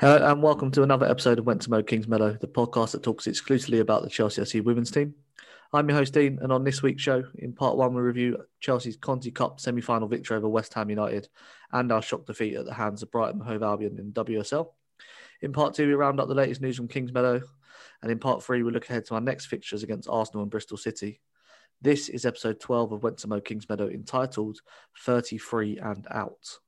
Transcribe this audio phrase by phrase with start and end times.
[0.00, 3.02] Hello and welcome to another episode of Went to Mow Kings Meadow, the podcast that
[3.02, 5.14] talks exclusively about the Chelsea FC women's team.
[5.74, 8.96] I'm your host Dean, and on this week's show, in part one, we review Chelsea's
[8.96, 11.28] Conti Cup semi-final victory over West Ham United
[11.72, 14.68] and our shock defeat at the hands of Brighton Hove Albion in WSL.
[15.42, 17.42] In part two, we round up the latest news from Kings Meadow,
[18.00, 20.78] and in part three, we look ahead to our next fixtures against Arsenal and Bristol
[20.78, 21.20] City.
[21.82, 24.60] This is episode 12 of Went to Mow Kings Meadow, entitled
[25.04, 26.58] 33 and Out.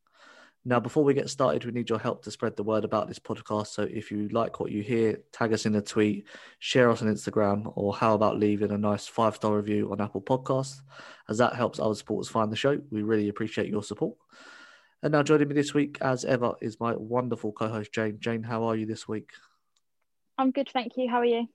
[0.65, 3.19] Now, before we get started, we need your help to spread the word about this
[3.19, 3.69] podcast.
[3.69, 6.29] So if you like what you hear, tag us in a tweet,
[6.61, 10.23] share us on Instagram, or how about leaving a nice five star review on Apple
[10.23, 10.80] Podcasts,
[11.29, 12.81] as that helps other supporters find the show.
[12.91, 14.17] We really appreciate your support.
[15.03, 18.19] And now, joining me this week, as ever, is my wonderful co host, Jane.
[18.20, 19.31] Jane, how are you this week?
[20.39, 21.09] I'm good, thank you.
[21.11, 21.48] How are you?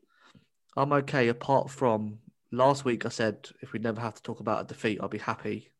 [0.75, 2.19] I'm okay, apart from
[2.51, 5.17] last week, I said if we never have to talk about a defeat, I'll be
[5.17, 5.71] happy.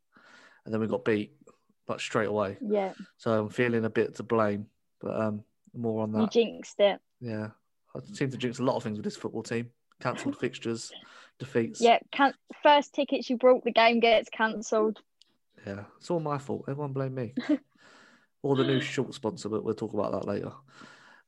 [0.63, 1.36] And then we got beat
[1.87, 2.57] like straight away.
[2.61, 2.93] Yeah.
[3.17, 4.67] So I'm feeling a bit to blame,
[5.01, 5.43] but um,
[5.73, 6.21] more on that.
[6.21, 6.99] You jinxed it.
[7.19, 7.49] Yeah,
[7.95, 9.69] I seem to jinx a lot of things with this football team.
[9.99, 10.91] Cancelled fixtures,
[11.39, 11.81] defeats.
[11.81, 14.99] Yeah, can- first tickets you brought, the game gets cancelled.
[15.65, 16.65] Yeah, it's all my fault.
[16.67, 17.33] Everyone blame me.
[18.43, 20.51] or the new short sponsor, but we'll talk about that later.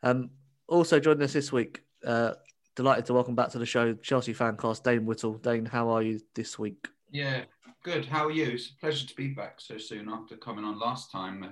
[0.04, 0.30] Um,
[0.68, 2.34] also joining us this week, uh,
[2.76, 5.34] delighted to welcome back to the show Chelsea fan fancast Dayne Whittle.
[5.34, 6.88] Dayne, how are you this week?
[7.12, 7.44] Yeah,
[7.84, 8.06] good.
[8.06, 8.46] How are you?
[8.46, 11.44] It's a pleasure to be back so soon after coming on last time.
[11.44, 11.48] Uh,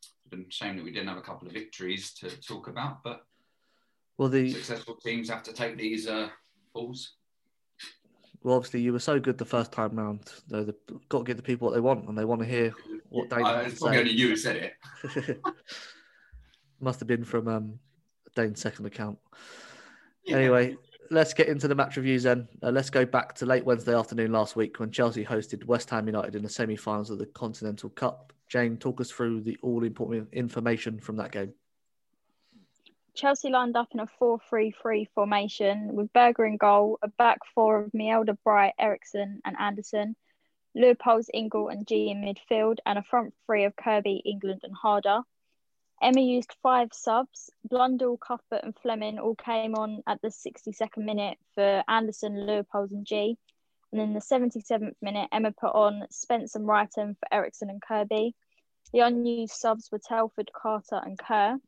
[0.00, 3.02] it's been a shame that we didn't have a couple of victories to talk about,
[3.02, 3.22] but
[4.18, 6.28] Well, the successful teams have to take these uh,
[6.72, 7.14] falls.
[8.42, 10.32] well, obviously you were so good the first time round.
[10.48, 10.74] Though the
[11.08, 12.74] got to give the people what they want, and they want to hear
[13.08, 14.00] what Dayne Uh, it's probably say.
[14.00, 15.40] only you who said it.
[16.80, 17.78] Must have been from um,
[18.34, 19.18] Dayne's second account.
[20.24, 20.36] Yeah.
[20.36, 20.76] Anyway,
[21.12, 22.48] let's get into the match reviews then.
[22.62, 26.06] Uh, let's go back to late Wednesday afternoon last week when Chelsea hosted West Ham
[26.06, 28.32] United in the semi finals of the Continental Cup.
[28.48, 31.52] Jane, talk us through the all important information from that game.
[33.14, 37.40] Chelsea lined up in a 4 3 3 formation with Berger in goal, a back
[37.54, 40.16] four of Mjelde, Bright, Eriksson, and Andersson,
[40.76, 45.20] Leupolz, Ingle, and Ji in midfield, and a front three of Kirby, England, and Harder.
[46.02, 47.48] Emma used five subs.
[47.64, 53.06] Blundell, Cuthbert, and Fleming all came on at the 62nd minute for Andersson, Leupolz, and
[53.06, 53.38] Ji.
[53.92, 58.34] And in the 77th minute, Emma put on Spence and Reiten for Eriksson and Kirby.
[58.92, 61.58] The unused subs were Telford, Carter, and Kerr.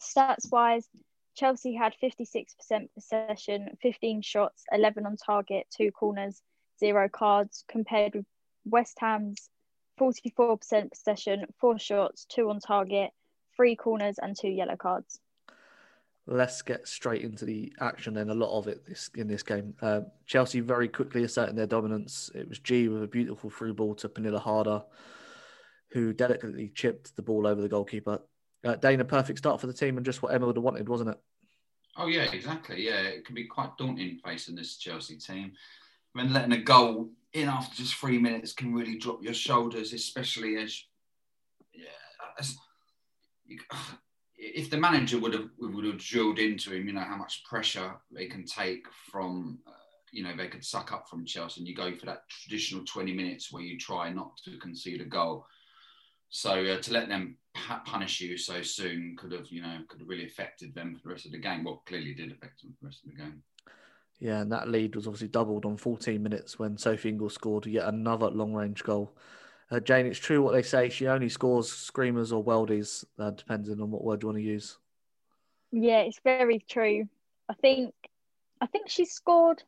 [0.00, 0.88] Stats wise,
[1.34, 2.46] Chelsea had 56%
[2.94, 6.40] possession, 15 shots, 11 on target, two corners,
[6.78, 8.26] zero cards, compared with
[8.64, 9.50] West Ham's
[9.98, 13.10] 44% possession, four shots, two on target,
[13.58, 15.20] three corners, and two yellow cards.
[16.26, 18.30] Let's get straight into the action then.
[18.30, 19.74] A lot of it this in this game.
[19.82, 22.30] Uh, Chelsea very quickly asserting their dominance.
[22.34, 24.84] It was Ji with a beautiful through ball to Pernille Harder,
[25.90, 28.20] who delicately chipped the ball over the goalkeeper.
[28.64, 30.88] Uh, Dayne, a perfect start for the team and just what Emma would have wanted,
[30.88, 31.18] wasn't it?
[31.96, 32.84] Oh yeah, exactly.
[32.84, 35.52] Yeah, it can be quite daunting facing this Chelsea team.
[36.14, 39.92] I mean, letting a goal in after just three minutes can really drop your shoulders,
[39.92, 40.84] especially as
[41.72, 41.86] yeah,
[42.38, 42.56] as,
[44.36, 47.94] if the manager would have would have drilled into him, you know how much pressure
[48.10, 49.58] they can take from.
[49.66, 49.72] Uh,
[50.10, 53.12] you know they could suck up from Chelsea, and you go for that traditional twenty
[53.12, 55.46] minutes where you try not to concede a goal.
[56.30, 57.36] So uh, to let them
[57.86, 61.14] punish you so soon could have, you know, could have really affected them for the
[61.14, 61.64] rest of the game.
[61.64, 63.42] Well, clearly did affect them for the rest of the game.
[64.20, 67.86] Yeah, and that lead was obviously doubled on 14 minutes when Sophie Ingle scored yet
[67.86, 69.16] another long range goal.
[69.70, 70.88] Uh, Jane, it's true what they say.
[70.88, 74.78] She only scores screamers or weldies, uh, depending on what word you want to use.
[75.70, 77.08] Yeah, it's very true.
[77.48, 77.94] I think,
[78.60, 79.62] I think she scored.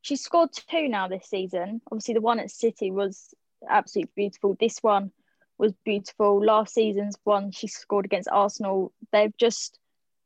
[0.00, 1.82] She scored two now this season.
[1.90, 3.34] Obviously, the one at City was
[3.68, 4.56] absolutely beautiful.
[4.58, 5.10] This one
[5.58, 6.42] was beautiful.
[6.42, 8.92] Last season's one she scored against Arsenal.
[9.12, 9.78] They've just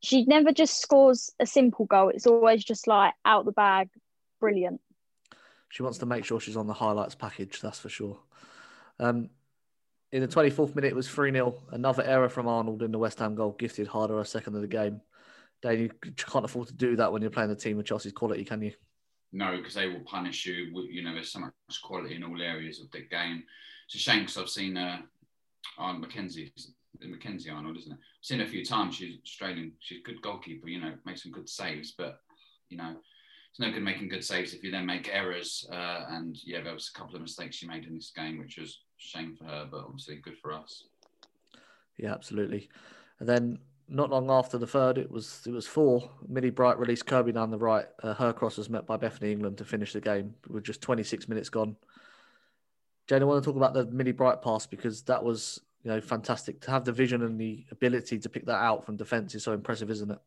[0.03, 2.11] she never just scores a simple goal.
[2.11, 3.89] It's always just like out the bag,
[4.41, 4.81] brilliant.
[5.69, 8.19] She wants to make sure she's on the highlights package, that's for sure.
[9.03, 9.31] Um,
[10.13, 11.55] in the 24th minute, it was 3 0.
[11.71, 14.69] Another error from Arnold in the West Ham goal gifted Harder a second of the
[14.69, 15.01] game.
[15.63, 18.45] Dan, you can't afford to do that when you're playing a team with Chelsea's quality,
[18.45, 18.73] can you?
[19.33, 20.87] No, because they will punish you.
[20.91, 21.53] You know, there's so much
[21.83, 23.43] quality in all areas of the game.
[23.87, 24.99] It's a shame because I've seen uh,
[25.79, 26.53] Arnold Mackenzie,
[27.01, 27.99] Mackenzie Arnold, isn't it?
[27.99, 28.97] I've seen her a few times.
[28.97, 29.73] She's Australian.
[29.81, 30.69] She's a good goalkeeper.
[30.69, 31.93] You know, makes some good saves.
[31.97, 32.21] But
[32.69, 32.95] you know,
[33.51, 35.67] it's no good making good saves if you then make errors.
[35.73, 38.59] Uh, and yeah, there was a couple of mistakes she made in this game, which
[38.59, 40.85] was shame for her, but obviously good for us.
[41.97, 42.69] Yeah, absolutely.
[43.19, 43.59] And then
[43.89, 46.11] not long after the third, it was it was four.
[46.29, 47.87] Millie Bright released Kirby down the right.
[48.03, 51.29] Uh, her cross was met by Bethany England to finish the game with just 26
[51.29, 51.77] minutes gone.
[53.07, 56.01] Jane, I want to talk about the Millie Bright pass because that was you know,
[56.01, 59.43] fantastic to have the vision and the ability to pick that out from defence is
[59.43, 60.19] so impressive, isn't it?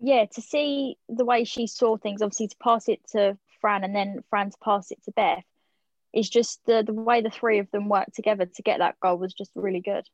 [0.00, 3.94] Yeah, to see the way she saw things, obviously to pass it to Fran and
[3.94, 5.44] then Fran to pass it to Beth,
[6.12, 9.18] it's just the the way the three of them worked together to get that goal
[9.18, 10.06] was just really good.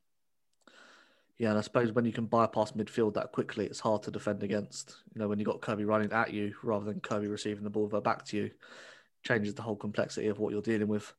[1.38, 4.42] Yeah, and I suppose when you can bypass midfield that quickly, it's hard to defend
[4.42, 4.96] against.
[5.14, 7.86] You know, when you got Kirby running at you rather than Kirby receiving the ball
[7.86, 8.50] back to you,
[9.24, 11.12] changes the whole complexity of what you're dealing with.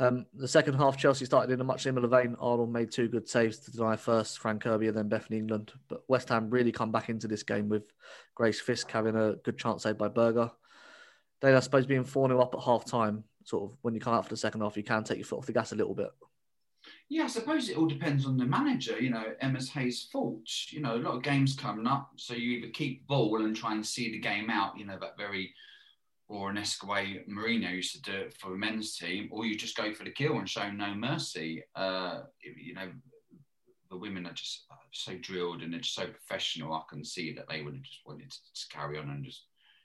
[0.00, 2.36] Um, the second half, Chelsea started in a much similar vein.
[2.40, 5.72] Arnold made two good saves to deny first Fran Kirby and then Bethany England.
[5.88, 7.84] But West Ham really come back into this game with
[8.34, 10.50] Grace Fisk having a good chance saved by Berger.
[11.40, 14.14] Then I suppose being 4 0 up at half time, sort of when you come
[14.14, 15.94] out for the second half, you can take your foot off the gas a little
[15.94, 16.10] bit.
[17.08, 18.98] Yeah, I suppose it all depends on the manager.
[18.98, 20.46] You know, Emma Hayes' fault.
[20.68, 23.72] You know, a lot of games coming up, so you either keep ball and try
[23.72, 24.78] and see the game out.
[24.78, 25.54] You know, that very
[26.28, 29.92] Warren-esque way Mourinho used to do it for the men's team, or you just go
[29.92, 31.62] for the kill and show no mercy.
[31.74, 32.90] Uh, you know,
[33.90, 36.72] the women are just so drilled and they're just so professional.
[36.72, 39.42] I can see that they would have just wanted to carry on and just,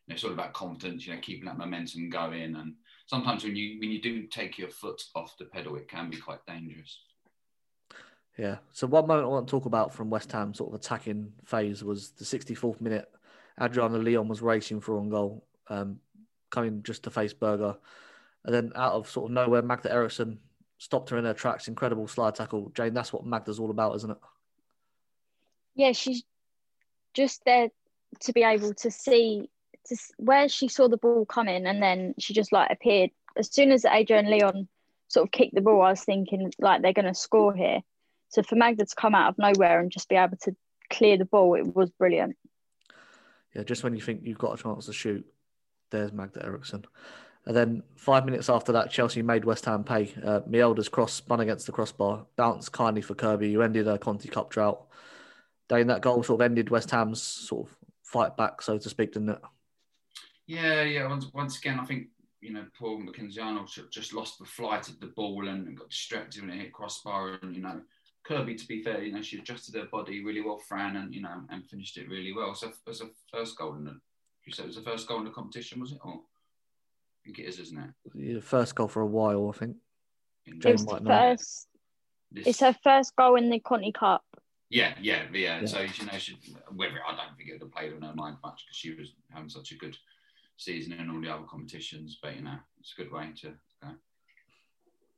[0.08, 1.06] you know, sort of about confidence.
[1.06, 2.56] You know, keeping that momentum going.
[2.56, 2.76] And
[3.10, 6.18] sometimes when you when you do take your foot off the pedal, it can be
[6.18, 7.00] quite dangerous.
[8.38, 8.58] Yeah.
[8.72, 11.84] So one moment I want to talk about from West Ham sort of attacking phase
[11.84, 13.10] was the 64th minute.
[13.60, 15.44] Adriana Leon was racing for on goal.
[15.68, 16.00] Um,
[16.52, 17.76] coming just to face Berger.
[18.46, 20.40] And then out of sort of nowhere, Magda Eriksson
[20.78, 21.68] stopped her in her tracks.
[21.68, 22.72] Incredible slide tackle.
[22.74, 24.18] Jane, that's what Magda's all about, isn't it?
[25.76, 26.24] Yeah, she's
[27.14, 27.70] just there
[28.22, 29.50] to be able to see
[29.88, 33.12] to where she saw the ball coming and then she just like appeared.
[33.38, 34.68] As soon as Adrian Leon
[35.08, 37.82] sort of kicked the ball, I was thinking like they're going to score here.
[38.30, 40.56] So for Magda to come out of nowhere and just be able to
[40.90, 42.38] clear the ball, it was brilliant.
[43.56, 45.26] Yeah, just when you think you've got a chance to shoot,
[45.90, 46.86] there's Magda Eriksson.
[47.46, 50.14] And then five minutes after that, Chelsea made West Ham pay.
[50.24, 54.30] Uh, Mjelde cross spun against the crossbar, bounced kindly for Kirby, who ended a Conti
[54.30, 54.86] Cup drought.
[55.68, 59.14] Then that goal sort of ended West Ham's sort of fight back, so to speak,
[59.14, 59.42] didn't it?
[60.50, 61.08] Yeah, yeah.
[61.08, 62.08] Once, once again, I think
[62.42, 66.42] you know Paul Mackenzie Arnold just lost the flight of the ball and got distracted
[66.42, 67.38] when it hit crossbar.
[67.44, 67.82] And you know
[68.24, 71.22] Kirby, to be fair, you know she adjusted her body really well, Fran, and you
[71.22, 72.56] know and finished it really well.
[72.56, 74.00] So as a first goal in the
[74.44, 76.00] you said it was the first goal in the competition, was it?
[76.04, 77.92] Or I think it is, isn't it?
[78.16, 79.78] Yeah, first goal for a while, I think.
[80.48, 81.68] Jane it first.
[82.32, 82.48] This...
[82.48, 84.24] It's her first goal in the Conti Cup.
[84.72, 85.60] Yeah, yeah, yeah.
[85.60, 85.66] yeah.
[85.68, 86.40] So you know, she,
[86.76, 89.14] whether I don't think it would have played on her mind much because she was
[89.32, 89.96] having such a good
[90.60, 92.20] season in all the other competitions.
[92.22, 93.90] But you know, it's a good way to go.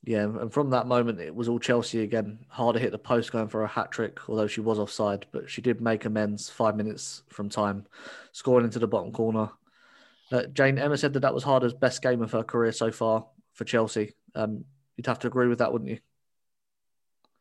[0.04, 2.40] Yeah, and from that moment, it was all Chelsea again.
[2.48, 5.62] Harder hit the post going for a hat trick, although she was offside, but she
[5.62, 7.86] did make amends five minutes from time,
[8.32, 9.52] scoring into the bottom corner.
[10.32, 13.28] Uh, Jane Emma said that that was Harder's best game of her career so far
[13.54, 14.14] for Chelsea.
[14.34, 14.66] Um,
[14.98, 16.00] you'd have to agree with that, wouldn't you?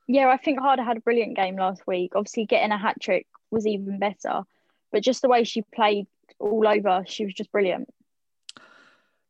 [0.06, 2.12] Yeah, I think Harder had a brilliant game last week.
[2.14, 4.42] Obviously, getting a hat trick was even better,
[4.92, 6.08] but just the way she played
[6.40, 7.88] all over, she was just brilliant.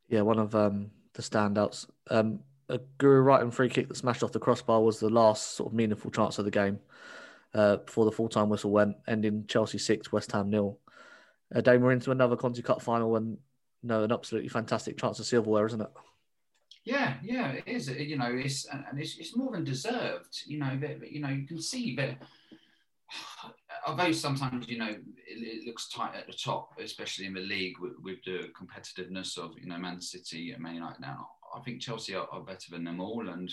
[0.08, 1.86] Yeah, one of um, the standouts.
[2.10, 5.74] Um, a Reiten free kick that smashed off the crossbar was the last sort of
[5.74, 6.78] meaningful chance of the game
[7.54, 10.78] uh, before the full time whistle went, ending Chelsea six, West Ham nil.
[11.54, 13.38] Uh, Dayne, we're into another Conti Cup final and
[13.82, 15.90] no, an absolutely fantastic chance of silverware, isn't it?
[16.84, 17.88] Yeah, yeah, it is.
[17.88, 20.42] You know, it's and it's, it's more than deserved.
[20.46, 22.18] You know, that you know you can see that.
[23.86, 27.78] Although sometimes you know it, it, looks tight at the top, especially in the league
[27.80, 31.80] with, with the competitiveness of you know Man City and Man United now I think
[31.80, 33.52] Chelsea are, are, better than them all, and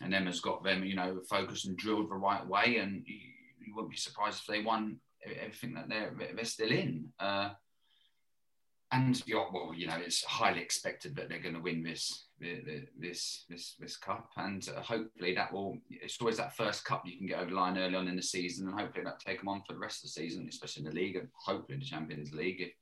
[0.00, 3.18] and Emma's got them, you know, focused and drilled the right way, and you,
[3.64, 7.08] you wouldn't be surprised if they won everything that they're they're still in.
[7.18, 7.50] Uh,
[8.92, 12.26] and well, you know, it's highly expected that they're going to win this
[12.98, 15.78] this this this cup, and uh, hopefully that will.
[15.90, 18.22] It's always that first cup you can get over the line early on in the
[18.22, 20.88] season, and hopefully that take them on for the rest of the season, especially in
[20.92, 22.72] the league, and hopefully the Champions League if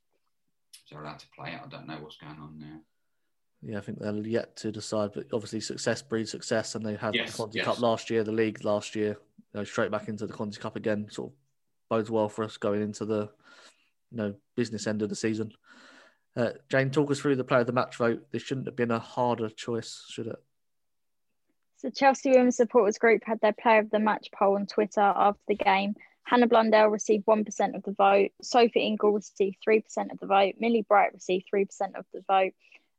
[0.89, 1.61] they're allowed to play it.
[1.63, 2.81] I don't know what's going on there
[3.65, 5.11] yeah, I think they're yet to decide.
[5.13, 7.65] But obviously, success breeds success, and they had yes, the Conti yes.
[7.65, 9.17] Cup last year, the league last year.
[9.53, 11.07] You know, straight back into the Conti Cup again.
[11.09, 11.35] Sort of
[11.89, 13.29] bodes well for us going into the
[14.11, 15.51] you know business end of the season.
[16.35, 18.25] Uh, Jane, talk us through the player of the match vote.
[18.31, 20.41] This shouldn't have been a harder choice, should it?
[21.77, 25.41] So Chelsea Women's Supporters Group had their player of the match poll on Twitter after
[25.47, 25.95] the game.
[26.23, 28.31] Hannah Blundell received 1% of the vote.
[28.41, 30.55] Sophie Ingle received 3% of the vote.
[30.59, 32.53] Millie Bright received 3% of the vote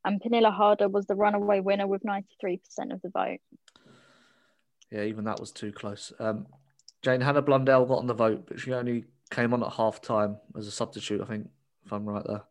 [0.04, 2.60] and Pernille Harder was the runaway winner with 93%
[2.92, 3.40] of the vote.
[4.90, 6.12] Yeah, even that was too close.
[6.18, 6.46] Um,
[7.02, 10.36] Jane Hannah Blundell got on the vote, but she only came on at half time
[10.56, 11.48] as a substitute, I think,
[11.84, 12.42] if I'm right there.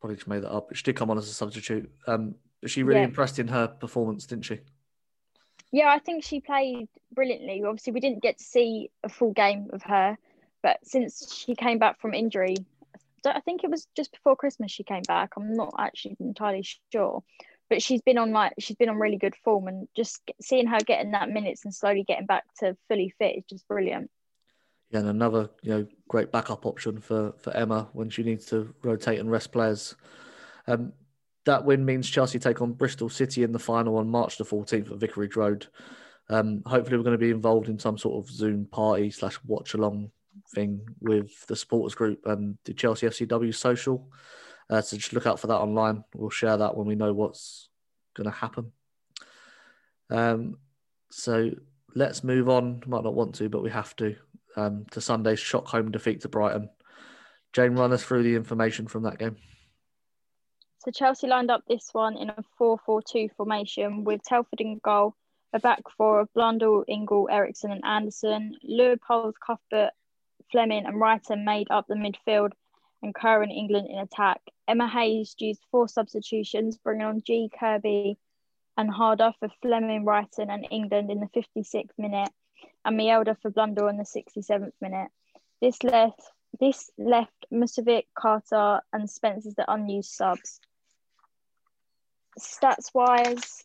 [0.00, 0.68] Probably just made that up.
[0.68, 1.90] But she did come on as a substitute.
[2.06, 2.34] Um,
[2.66, 3.06] she really yeah.
[3.06, 4.60] impressed in her performance, didn't she?
[5.72, 7.62] Yeah, I think she played brilliantly.
[7.64, 10.18] Obviously, we didn't get to see a full game of her,
[10.62, 12.56] but since she came back from injury,
[13.24, 15.32] I think it was just before Christmas she came back.
[15.36, 17.22] I'm not actually entirely sure,
[17.68, 20.78] but she's been on like she's been on really good form, and just seeing her
[20.80, 24.10] getting that minutes and slowly getting back to fully fit is just brilliant.
[24.90, 28.74] Yeah, and another you know great backup option for for Emma when she needs to
[28.82, 29.94] rotate and rest players.
[30.66, 30.92] Um,
[31.46, 34.90] that win means Chelsea take on Bristol City in the final on March the 14th
[34.92, 35.66] at Vicarage Road.
[36.28, 39.74] Um, hopefully, we're going to be involved in some sort of Zoom party slash watch
[39.74, 40.10] along
[40.54, 44.10] thing with the supporters group and the Chelsea FCW social.
[44.68, 46.04] Uh, so just look out for that online.
[46.14, 47.68] We'll share that when we know what's
[48.14, 48.72] going to happen.
[50.10, 50.58] Um,
[51.10, 51.50] so
[51.94, 52.82] let's move on.
[52.86, 54.16] Might not want to, but we have to.
[54.60, 56.68] Um, to Sunday's shock home defeat to Brighton.
[57.54, 59.36] Jane, run us through the information from that game.
[60.80, 65.14] So Chelsea lined up this one in a 4-4-2 formation with Telford in goal,
[65.54, 69.92] a back four of Blundell, Ingle, Eriksson and Andersson, Leupolz, Cuthbert,
[70.52, 72.50] Fleming and Reiten made up the midfield
[73.02, 74.42] and Kerr and England in attack.
[74.68, 77.50] Emma Hayes used four substitutions, bringing on Ji.
[77.58, 78.18] Kirby
[78.76, 82.28] and Harder for Fleming, Reiten and England in the 56th minute
[82.84, 85.10] and Mjelde for Blundell in the 67th minute.
[85.60, 86.20] This left
[86.58, 90.60] this left Musovic, Carter, and Spence as the unused subs
[92.38, 93.64] stats wise,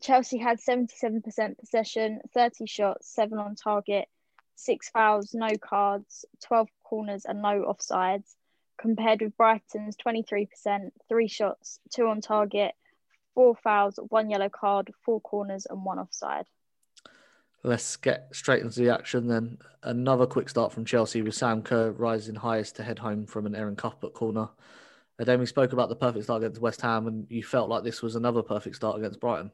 [0.00, 4.08] Chelsea had 77% possession, 30 shots, seven on target,
[4.54, 8.34] six fouls, no cards, 12 corners, and no offsides,
[8.78, 12.72] compared with Brighton's 23%, three shots, two on target,
[13.34, 16.46] four fouls, one yellow card, four corners, and one offside.
[17.62, 19.58] Let's get straight into the action then.
[19.82, 23.54] Another quick start from Chelsea with Sam Kerr rising highest to head home from an
[23.54, 24.48] Erin Cuthbert corner.
[25.18, 28.16] We spoke about the perfect start against West Ham, and you felt like this was
[28.16, 29.52] another perfect start against Brighton.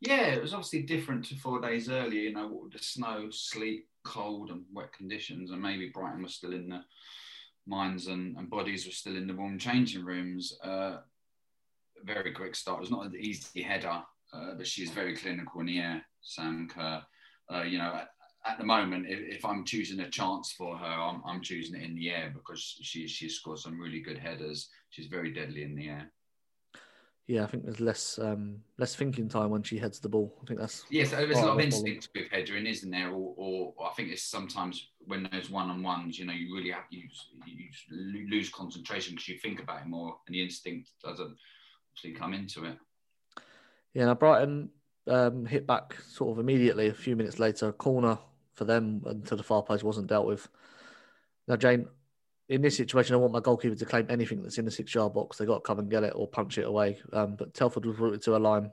[0.00, 2.22] Yeah, it was obviously different to four days earlier.
[2.22, 6.54] You know, with the snow, sleet, cold, and wet conditions, and maybe Brighton was still
[6.54, 6.82] in the
[7.66, 10.58] minds and, and bodies were still in the warm changing rooms.
[10.64, 10.98] Uh,
[12.04, 12.78] very quick start.
[12.78, 16.02] It was not an easy header, uh, but she's very clinical in the air.
[16.22, 17.02] Sam Kerr.
[17.52, 18.00] Uh, you know,
[18.46, 21.84] at the moment, if, if, I'm choosing a chance for her, I'm, I'm, choosing it
[21.84, 24.68] in the air because she she scores some really good headers.
[24.90, 26.12] She's very deadly in the air.
[27.28, 30.34] Yeah, I think there's less um, less thinking time when she heads the ball.
[30.42, 31.10] I think that's yes.
[31.10, 33.10] there's a lot of instinct with headering, isn't there?
[33.10, 36.70] Or, or, I think it's sometimes when there's one on ones, you know, you really
[36.70, 37.02] have you,
[37.46, 41.36] you lose concentration because you think about it more, and the instinct doesn't
[41.92, 42.78] actually come into it.
[43.92, 44.70] Yeah, now Brighton
[45.08, 46.88] um, hit back sort of immediately.
[46.88, 48.18] A few minutes later, corner
[48.54, 50.48] for them until the far post wasn't dealt with.
[51.46, 51.86] Now, Jane,
[52.48, 55.36] in this situation, I want my goalkeeper to claim anything that's in the six-yard box.
[55.36, 56.98] They got to come and get it or punch it away.
[57.12, 58.72] Um, but Telford was rooted to a line.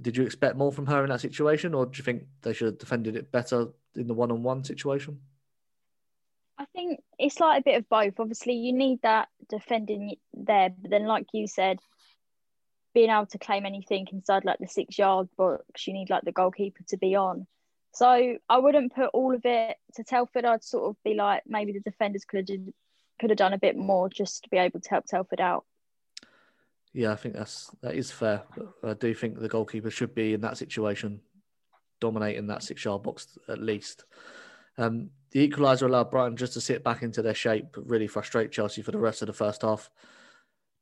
[0.00, 2.66] Did you expect more from her in that situation, or do you think they should
[2.66, 3.66] have defended it better
[3.96, 5.18] in the one-on-one situation?
[6.56, 8.20] I think it's like a bit of both.
[8.20, 11.80] Obviously, you need that defending there, but then, like you said,
[12.98, 16.82] being able to claim anything inside like the six-yard box, you need like the goalkeeper
[16.88, 17.46] to be on.
[17.94, 20.44] So I wouldn't put all of it to Telford.
[20.44, 22.58] I'd sort of be like maybe the defenders could have
[23.20, 25.64] could have done a bit more just to be able to help Telford out.
[26.92, 28.42] Yeah, I think that's that is fair.
[28.82, 31.20] I do think the goalkeeper should be in that situation,
[32.00, 34.06] dominating that six yard box at least.
[34.76, 38.82] Um, the equaliser allowed Brighton just to sit back into their shape, really frustrate Chelsea
[38.82, 39.88] for the rest of the first half.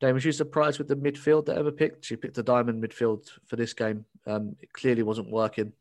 [0.00, 2.04] Dayne, was you surprised with the midfield that Emma picked?
[2.04, 4.04] She picked the diamond midfield for this game.
[4.26, 5.72] Um, it clearly wasn't working.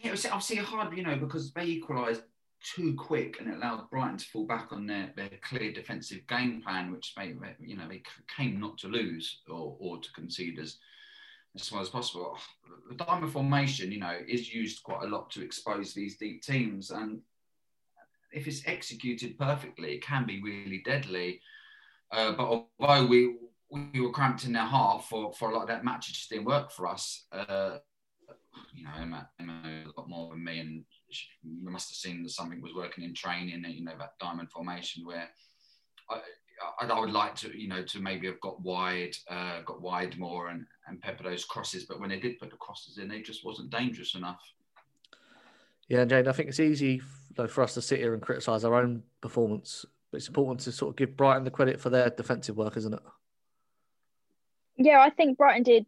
[0.00, 2.22] Yeah, it was obviously hard, you know, because they equalised
[2.62, 6.62] too quick and it allowed Brighton to fall back on their, their clear defensive game
[6.62, 8.02] plan, which they, you know, they
[8.34, 10.76] came not to lose or, or to concede as,
[11.56, 12.38] as small as possible.
[12.88, 16.90] The diamond formation, you know, is used quite a lot to expose these deep teams.
[16.90, 17.20] And
[18.32, 21.40] if it's executed perfectly, it can be really deadly.
[22.12, 23.36] Uh, but although we
[23.70, 26.28] we were cramped in their half for, for a lot of that match, it just
[26.28, 27.24] didn't work for us.
[27.32, 27.78] Uh,
[28.74, 31.26] you know, Emma, Emma a lot more than me, and she,
[31.64, 33.64] we must have seen that something was working in training.
[33.66, 35.28] You know, that diamond formation where
[36.10, 36.20] I,
[36.80, 40.18] I, I would like to, you know, to maybe have got wide, uh, got wide
[40.18, 41.84] more and and pepper those crosses.
[41.84, 44.42] But when they did put the crosses in, they just wasn't dangerous enough.
[45.88, 47.00] Yeah, Jane, I think it's easy
[47.36, 50.70] though for us to sit here and criticise our own performance, but it's important to
[50.70, 53.02] sort of give Brighton the credit for their defensive work, isn't it?
[54.76, 55.86] Yeah, I think Brighton did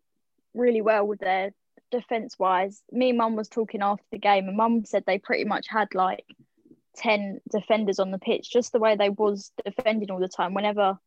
[0.54, 1.52] really well with their
[1.90, 5.44] defense wise, me and mum was talking after the game, and mum said they pretty
[5.44, 6.24] much had like
[6.96, 10.54] 10 defenders on the pitch, just the way they was defending all the time.
[10.54, 10.98] Whenever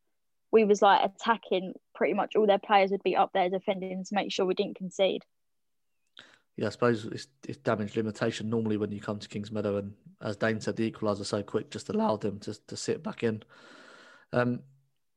[0.52, 4.16] we was like attacking pretty much all their players would be up there defending to
[4.16, 5.24] make sure we didn't concede.
[6.58, 9.94] Yeah, I suppose it's, it's damage limitation normally when you come to Kings Meadow, and
[10.22, 13.44] as Dayne said, the equaliser so quick just allowed them to to sit back in.
[14.34, 14.62] Um,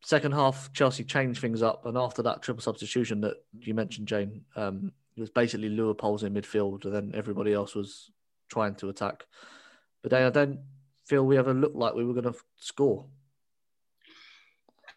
[0.02, 4.42] second half, Chelsea changed things up, and after that triple substitution that you mentioned, Jane,
[4.54, 8.10] um, it was basically Leupolz in midfield, and then everybody else was
[8.50, 9.24] trying to attack.
[10.02, 10.60] But then I don't
[11.06, 13.06] feel we ever looked like we were going to score.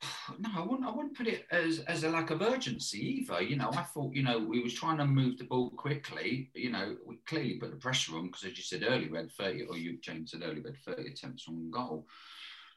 [0.39, 0.87] No, I wouldn't.
[0.87, 3.41] I wouldn't put it as, as a lack of urgency either.
[3.41, 6.49] You know, I thought you know we was trying to move the ball quickly.
[6.53, 9.31] You know, we clearly put the pressure on because, as you said earlier, we had
[9.31, 12.07] thirty, or you James said earlier, we had thirty attempts on goal.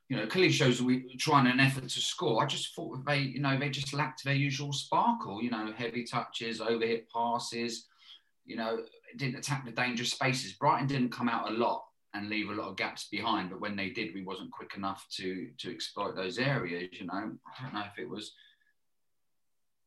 [0.08, 2.42] You know, clearly shows we were trying an effort to score.
[2.42, 5.42] I just thought they, you know, they just lacked their usual sparkle.
[5.42, 7.86] You know, heavy touches, overhit passes.
[8.44, 8.84] You know,
[9.16, 10.52] didn't attack the dangerous spaces.
[10.52, 11.85] Brighton didn't come out a lot
[12.16, 13.50] and leave a lot of gaps behind.
[13.50, 16.88] But when they did, we wasn't quick enough to to exploit those areas.
[16.92, 18.32] You know, I don't know if it was.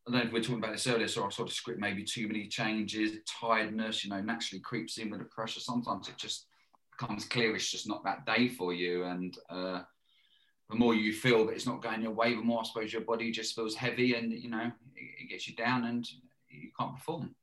[0.08, 1.80] I don't know if we are talking about this earlier, so I sort of script
[1.80, 5.60] maybe too many changes, tiredness, you know, naturally creeps in with the pressure.
[5.60, 6.48] Sometimes it just
[7.00, 9.04] becomes clear it's just not that day for you.
[9.04, 9.82] And uh,
[10.70, 13.04] the more you feel that it's not going your way, the more I suppose your
[13.04, 16.08] body just feels heavy and, you know, it, it gets you down and
[16.50, 17.36] you can't perform.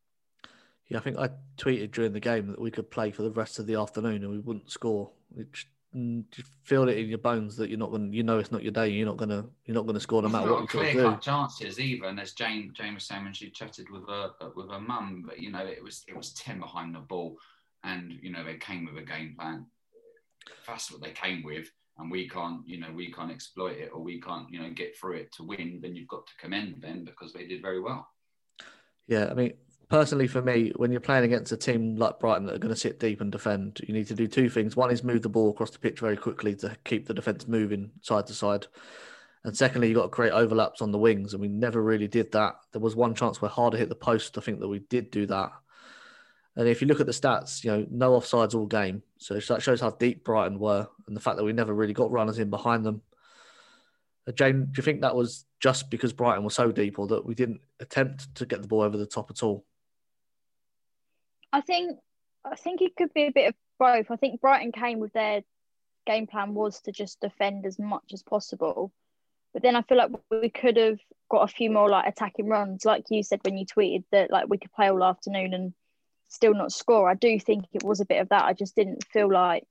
[0.88, 3.58] Yeah, I think I tweeted during the game that we could play for the rest
[3.58, 5.10] of the afternoon and we wouldn't score.
[5.30, 8.12] Which mm, you feel it in your bones that you're not going.
[8.12, 8.88] You know, it's not your day.
[8.88, 9.44] You're not going to.
[9.64, 12.06] You're not going to score no matter what clear cut chances either.
[12.06, 15.40] And as Jane Jane was saying when she chatted with her with her mum, but
[15.40, 17.36] you know, it was it was ten behind the ball,
[17.82, 19.66] and you know they came with a game plan.
[20.68, 24.00] That's what they came with, and we can't, you know, we can't exploit it or
[24.00, 25.80] we can't, you know, get through it to win.
[25.80, 28.08] Then you've got to commend them because they did very well.
[29.06, 29.54] Yeah, I mean,
[29.88, 32.80] personally for me, when you're playing against a team like Brighton that are going to
[32.80, 34.76] sit deep and defend, you need to do two things.
[34.76, 37.90] One is move the ball across the pitch very quickly to keep the defence moving
[38.02, 38.66] side to side.
[39.44, 41.32] And secondly, you've got to create overlaps on the wings.
[41.32, 42.56] And we never really did that.
[42.72, 44.36] There was one chance where Harder hit the post.
[44.36, 45.52] I think that we did do that.
[46.56, 49.02] And if you look at the stats, you know, no offsides all game.
[49.18, 52.10] So that shows how deep Brighton were and the fact that we never really got
[52.10, 53.02] runners in behind them.
[54.26, 57.24] Uh, Jane, do you think that was just because Brighton were so deep or that
[57.24, 59.64] we didn't attempt to get the ball over the top at all?
[61.52, 61.98] I think
[62.44, 64.10] I think it could be a bit of both.
[64.10, 65.42] I think Brighton came with their
[66.06, 68.92] game plan was to just defend as much as possible.
[69.52, 70.98] But then I feel like we could have
[71.30, 74.48] got a few more like attacking runs, like you said when you tweeted that like
[74.48, 75.72] we could play all afternoon and
[76.28, 77.08] still not score.
[77.08, 78.44] I do think it was a bit of that.
[78.44, 79.66] I just didn't feel like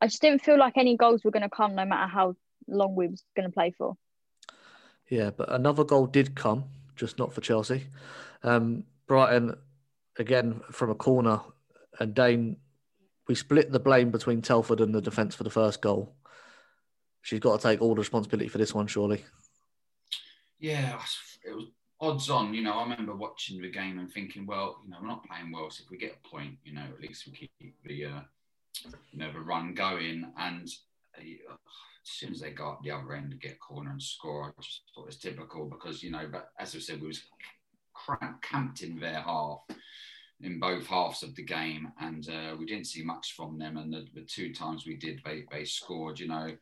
[0.00, 2.36] I just didn't feel like any goals were going to come, no matter how
[2.68, 3.96] long we was going to play for.
[5.08, 7.86] Yeah, but another goal did come, just not for Chelsea.
[8.42, 9.56] Um, Brighton
[10.18, 11.40] again from a corner,
[12.00, 12.56] and Dayne,
[13.26, 16.14] we split the blame between Telford and the defence for the first goal.
[17.22, 19.24] She's got to take all the responsibility for this one, surely.
[20.58, 20.98] Yeah,
[21.44, 21.66] it was
[22.00, 22.54] odds on.
[22.54, 25.52] You know, I remember watching the game and thinking, well, you know, we're not playing
[25.52, 28.20] well, so if we get a point, you know, at least we keep the, uh,
[29.12, 30.24] you know, the run going.
[30.38, 30.68] And
[31.16, 34.44] uh, as soon as they got the other end to get a corner and score,
[34.44, 37.22] I just thought it was typical because, you know, but as I said, we was
[38.42, 39.60] camped in their half
[40.40, 43.76] in both halves of the game, and uh, we didn't see much from them.
[43.76, 46.20] And the, the, two times we did, they, they scored.
[46.20, 46.52] You know,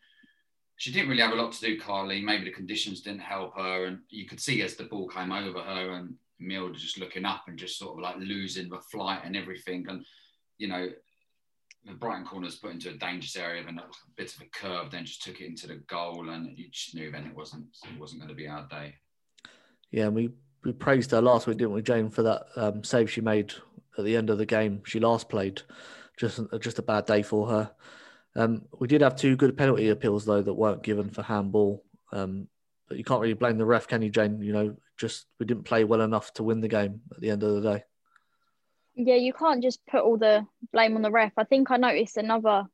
[0.76, 2.22] she didn't really have a lot to do, Carly.
[2.22, 5.60] Maybe the conditions didn't help her, and you could see as the ball came over
[5.60, 9.36] her, and Mjelde just looking up and just sort of like losing the flight and
[9.36, 9.86] everything.
[9.88, 10.04] And
[10.56, 10.88] you know,
[11.84, 13.84] the Brighton corners put into a dangerous area, and a
[14.16, 17.10] bit of a curve, then just took it into the goal, and you just knew
[17.10, 18.94] then it wasn't it wasn't going to be our day.
[19.90, 20.30] Yeah, we
[20.64, 23.54] we praised her last week, didn't we, Jane, for that um, save she made
[23.98, 24.82] at the end of the game.
[24.84, 25.62] She last played,
[26.16, 27.70] just just a bad day for her.
[28.34, 31.84] Um, we did have two good penalty appeals though that weren't given for handball.
[32.12, 32.48] Um,
[32.88, 34.40] but you can't really blame the ref, can you, Jane?
[34.40, 37.42] You know, just we didn't play well enough to win the game at the end
[37.42, 37.84] of the day.
[38.94, 41.32] Yeah, you can't just put all the blame on the ref.
[41.36, 42.64] I think I noticed another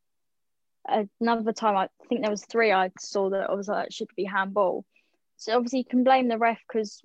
[1.20, 1.76] another time.
[1.76, 4.84] I think there was three I saw that I was like should be handball.
[5.36, 7.02] So obviously you can blame the ref because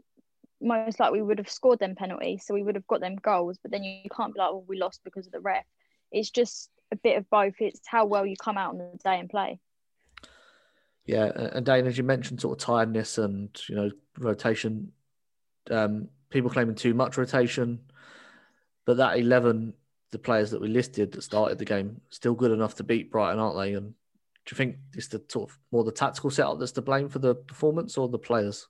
[0.61, 3.57] most likely we would have scored them penalties, so we would have got them goals.
[3.61, 5.65] But then you, can't be like, "Well, we lost because of the ref."
[6.11, 7.55] It's just a bit of both.
[7.59, 9.59] It's how well you come out on the day and play.
[11.05, 14.91] Yeah, and Dayne, as you mentioned, sort of tiredness and you know rotation.
[15.69, 17.79] Um, people claiming too much rotation,
[18.85, 19.73] but that eleven,
[20.11, 23.39] the players that we listed that started the game, still good enough to beat Brighton,
[23.39, 23.73] aren't they?
[23.73, 27.09] And do you think it's the sort of more the tactical setup that's to blame
[27.09, 28.67] for the performance or the players?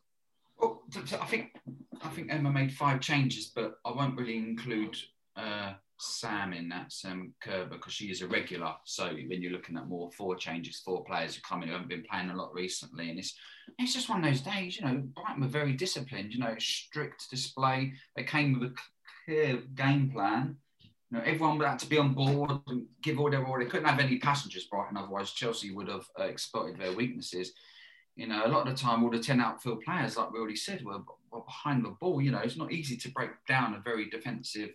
[0.58, 1.56] Well, I think
[2.02, 4.98] I think Emma made five changes, but I won't really include
[5.36, 8.74] uh, Sam in that Sam Kerber because she is a regular.
[8.86, 12.06] So when you're looking at more four changes, four players come in who haven't been
[12.10, 13.34] playing a lot recently, and it's
[13.80, 14.80] it's just one of those days.
[14.80, 16.34] You know, Brighton were very disciplined.
[16.34, 17.94] You know, strict display.
[18.16, 18.76] They came with a
[19.26, 20.58] clear game plan.
[21.10, 23.46] You know, everyone had to be on board and give all their.
[23.60, 27.54] They couldn't have any passengers, Brighton, otherwise Chelsea would have uh, exploited their weaknesses.
[28.18, 30.56] You know, a lot of the time, all the 10 outfield players, like we already
[30.56, 31.00] said, were,
[31.32, 32.20] were behind the ball.
[32.20, 34.72] You know, it's not easy to break down a very defensive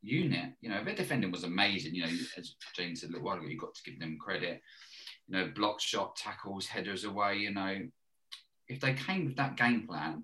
[0.00, 0.52] unit.
[0.60, 1.96] You know, their defending was amazing.
[1.96, 4.62] You know, as Jane said a little while ago, you've got to give them credit.
[5.26, 7.38] You know, block shot, tackles, headers away.
[7.38, 7.80] You know,
[8.68, 10.22] if they came with that game plan,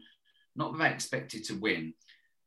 [0.54, 1.94] not that they expected to win,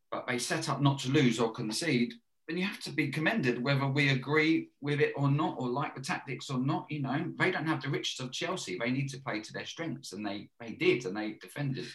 [0.09, 2.13] but they set up not to lose or concede,
[2.47, 5.95] then you have to be commended whether we agree with it or not, or like
[5.95, 6.85] the tactics or not.
[6.89, 8.77] You know, they don't have the riches of Chelsea.
[8.77, 11.85] They need to play to their strengths, and they they did, and they defended,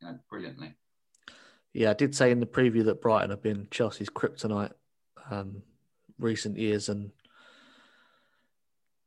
[0.00, 0.74] you know, brilliantly.
[1.72, 4.72] Yeah, I did say in the preview that Brighton have been Chelsea's kryptonite
[5.30, 5.62] um,
[6.18, 7.12] recent years, and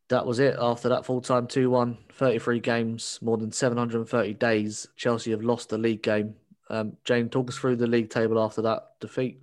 [0.10, 0.56] that was it.
[0.60, 5.70] After that full time 2 1, 33 games, more than 730 days, Chelsea have lost
[5.70, 6.36] the league game.
[6.70, 9.42] Um, Jane, talk us through the league table after that defeat.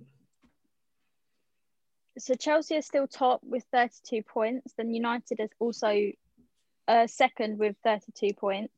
[2.21, 4.73] So Chelsea are still top with 32 points.
[4.77, 6.11] Then United is also
[6.87, 8.73] uh, second with 32 points.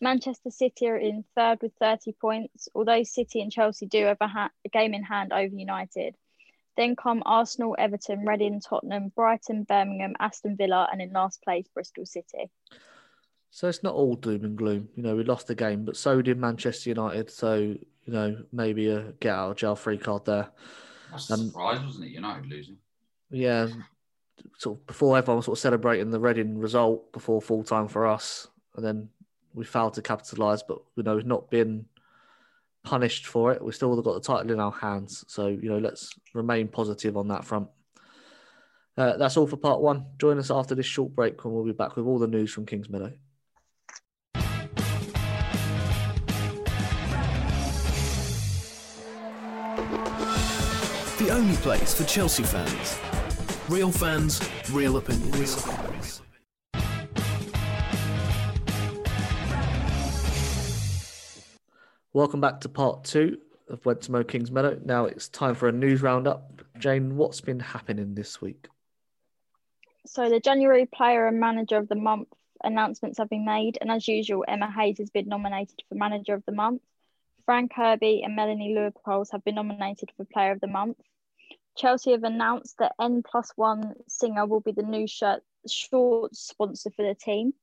[0.00, 4.26] Manchester City are in third with 30 points, although City and Chelsea do have a,
[4.26, 6.16] ha- a game in hand over United.
[6.76, 12.06] Then come Arsenal, Everton, Reading, Tottenham, Brighton, Birmingham, Aston Villa, and in last place, Bristol
[12.06, 12.50] City.
[13.50, 14.88] So it's not all doom and gloom.
[14.96, 17.30] You know, we lost the game, but so did Manchester United.
[17.30, 20.48] So, you know, maybe a get out of jail free card there.
[21.10, 22.12] That's a surprise, wasn't it?
[22.12, 22.76] United losing.
[23.30, 23.68] Yeah.
[24.58, 28.06] Sort of before everyone was sort of celebrating the Reading result before full time for
[28.06, 28.48] us.
[28.76, 29.08] And then
[29.52, 31.86] we failed to capitalise, but, you know, we've not been
[32.84, 33.62] punished for it.
[33.62, 35.24] We've still got the title in our hands.
[35.28, 37.68] So, you know, let's remain positive on that front.
[38.96, 40.06] Uh, that's all for part one.
[40.18, 42.66] Join us after this short break when we'll be back with all the news from
[42.66, 43.12] Kingsmeadow.
[43.12, 43.18] The
[51.40, 52.98] only place for Chelsea fans.
[53.70, 55.34] Real fans, real opinions.
[55.38, 56.20] Real opinions.
[62.12, 63.38] Welcome back to part two
[63.70, 64.84] of Went to Mow Kingsmeadow.
[64.84, 66.60] Now it's time for a news roundup.
[66.78, 68.68] Jane, what's been happening this week?
[70.04, 72.28] So the January Player and Manager of the Month
[72.62, 76.44] announcements have been made, and as usual, Emma Hayes has been nominated for Manager of
[76.44, 76.82] the Month.
[77.46, 80.98] Fran Kirby and Melanie Leupolz have been nominated for Player of the Month.
[81.80, 86.90] Chelsea have announced that N plus one singer will be the new shirt short sponsor
[86.90, 87.54] for the team.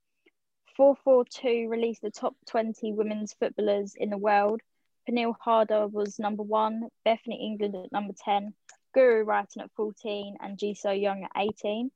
[0.76, 4.62] 442 released the top 20 women's footballers in the world.
[5.08, 8.56] Pernille Harder was number one, Bethany England at number 10,
[8.96, 11.32] Guro Reiten at 14, and Ji So-yun at
[11.64, 11.92] 18.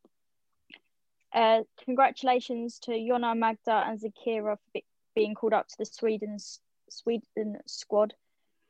[1.33, 6.59] Uh, congratulations to Jonna Magda and Zecira for be- being called up to the Sweden's
[6.87, 8.13] Sweden squad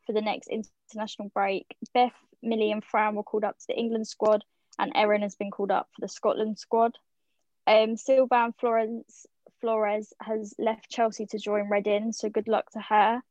[0.06, 1.66] for the next international break.
[1.94, 4.44] Beth, Millie, and Fran were called up to the England squad,
[4.80, 6.98] and Erin has been called up for the Scotland squad.
[7.68, 9.28] Um, Florence
[9.62, 13.22] Flores has left Chelsea to join Reading, so good luck to her.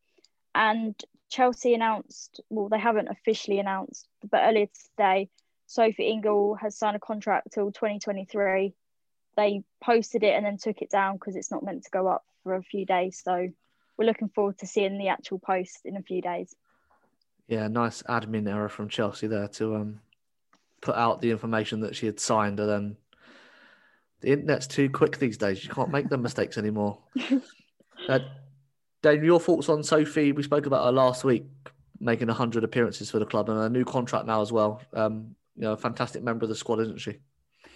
[0.55, 0.95] And
[1.29, 5.29] Chelsea announced, well, they haven't officially announced, but earlier today,
[5.67, 8.75] Sophie Ingle has signed a contract till 2023.
[9.37, 12.25] They posted it and then took it down because it's not meant to go up
[12.43, 13.21] for a few days.
[13.23, 13.49] So
[13.97, 16.55] we're looking forward to seeing the actual post in a few days.
[17.51, 20.01] Yeah, nice admin error from Chelsea there to um,
[20.81, 22.97] put out the information that she had signed and then
[24.21, 25.65] the internet's too quick these days.
[25.65, 26.99] You can't make them mistakes anymore.
[28.09, 28.21] uh,
[29.03, 30.31] Dave, your thoughts on Sophie?
[30.31, 31.45] We spoke about her last week,
[31.99, 34.81] making 100 appearances for the club and a new contract now as well.
[34.93, 37.19] Um, you know, a fantastic member of the squad, isn't she?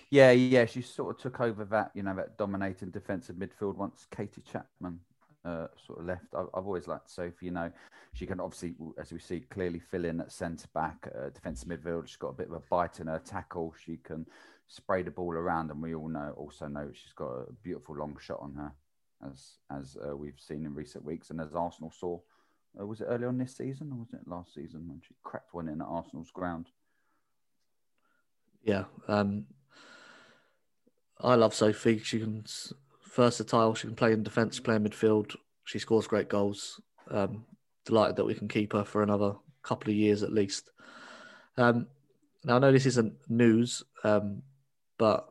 [0.09, 4.07] Yeah, yeah, she sort of took over that, you know, that dominating defensive midfield once
[4.15, 5.01] Katie Chapman
[5.45, 6.27] uh, sort of left.
[6.37, 7.47] I've, I've, always liked Sophie.
[7.47, 7.71] You know,
[8.13, 12.07] she can obviously, as we see, clearly fill in at centre back, uh, defensive midfield.
[12.07, 13.75] She's got a bit of a bite in her tackle.
[13.85, 14.27] She can
[14.67, 18.17] spray the ball around, and we all know also know she's got a beautiful long
[18.21, 18.73] shot on her,
[19.31, 22.19] as as uh, we've seen in recent weeks, and as Arsenal saw.
[22.81, 25.55] Uh, was it early on this season or was it last season when she cracked
[25.55, 26.67] one in at Arsenal's ground?
[28.65, 29.47] Yeah, um,
[31.21, 31.99] I love Sophie.
[31.99, 32.45] She can
[33.15, 33.75] versatile.
[33.75, 35.35] She can play in defence, play in midfield.
[35.65, 36.81] She scores great goals.
[37.11, 37.45] Um,
[37.85, 40.71] delighted that we can keep her for another couple of years at least.
[41.57, 41.87] Um,
[42.45, 44.43] now I know this isn't news, um,
[44.99, 45.29] but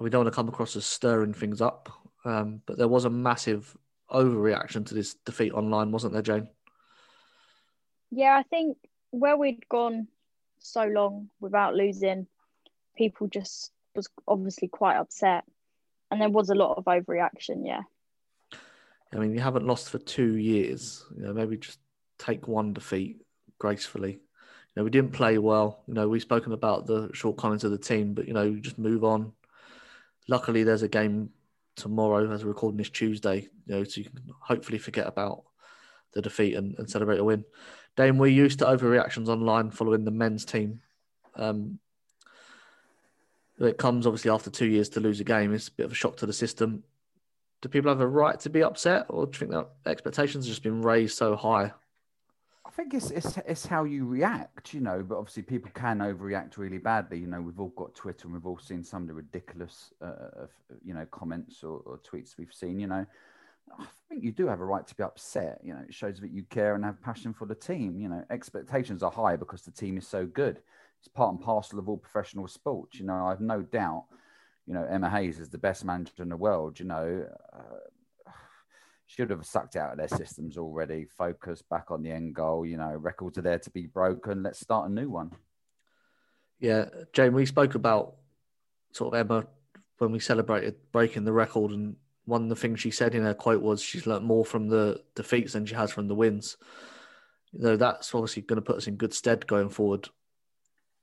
[0.00, 1.88] we don't want to come across as stirring things up.
[2.24, 3.76] Um, but there was a massive
[4.10, 6.48] overreaction to this defeat online, wasn't there, Jane?
[8.10, 8.76] Yeah, I think
[9.10, 10.08] where we'd gone
[10.58, 12.26] so long without losing,
[12.96, 15.44] people just was obviously quite upset,
[16.10, 17.64] and there was a lot of overreaction.
[17.64, 17.82] Yeah.
[19.12, 21.04] I mean, you haven't lost for two years.
[21.16, 21.78] You know, maybe just
[22.18, 23.18] take one defeat
[23.58, 24.12] gracefully.
[24.12, 24.20] You
[24.76, 25.82] know, we didn't play well.
[25.86, 29.04] You know, we've spoken about the shortcomings of the team, but you know, just move
[29.04, 29.32] on.
[30.28, 31.30] Luckily, there's a game
[31.74, 33.48] tomorrow as we're recording this Tuesday.
[33.66, 35.44] You know, so you can hopefully forget about
[36.12, 37.44] the defeat and, and celebrate a win.
[37.96, 40.80] Dayne, we're used to overreactions online following the men's team.
[41.34, 41.78] Um,
[43.60, 45.52] it comes obviously after two years to lose a game.
[45.52, 46.84] It's a bit of a shock to the system
[47.60, 50.52] do people have a right to be upset, or do you think that expectations have
[50.52, 51.72] just been raised so high?
[52.64, 55.02] I think it's, it's it's how you react, you know.
[55.02, 57.18] But obviously, people can overreact really badly.
[57.18, 60.46] You know, we've all got Twitter, and we've all seen some of the ridiculous, uh,
[60.84, 62.78] you know, comments or, or tweets we've seen.
[62.78, 63.06] You know,
[63.76, 65.60] I think you do have a right to be upset.
[65.64, 68.00] You know, it shows that you care and have passion for the team.
[68.00, 70.60] You know, expectations are high because the team is so good.
[70.98, 72.98] It's part and parcel of all professional sports.
[72.98, 74.04] You know, I've no doubt
[74.68, 78.30] you know, Emma Hayes is the best manager in the world, you know, uh,
[79.06, 82.76] should have sucked out of their systems already, focus back on the end goal, you
[82.76, 84.42] know, records are there to be broken.
[84.42, 85.32] Let's start a new one.
[86.60, 86.84] Yeah,
[87.14, 88.16] Jane, we spoke about
[88.92, 89.46] sort of Emma
[89.96, 93.32] when we celebrated breaking the record, and one of the things she said in her
[93.32, 96.58] quote was she's learnt more from the defeats than she has from the wins.
[97.52, 100.10] You know, that's obviously going to put us in good stead going forward.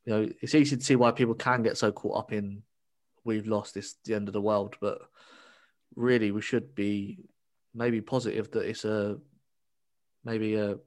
[0.06, 2.62] You know, it's easy to see why people can get so caught up in
[3.26, 4.78] we've lost, it's the end of the world.
[4.80, 5.00] But
[5.96, 7.18] really, we should be
[7.74, 9.18] maybe positive that it's a
[10.24, 10.78] maybe a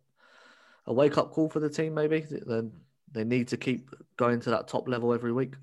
[0.86, 1.94] a wake up call for the team.
[1.94, 2.72] Maybe then
[3.12, 5.54] they need to keep going to that top level every week.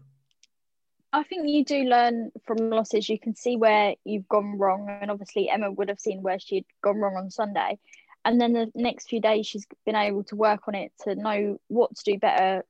[1.13, 3.07] I think you do learn from losses.
[3.07, 6.65] You can see where you've gone wrong, and obviously Emma would have seen where she'd
[6.83, 7.79] gone wrong on Sunday.
[8.25, 11.59] And then the next few days, she's been able to work on it to know
[11.67, 12.65] what to do better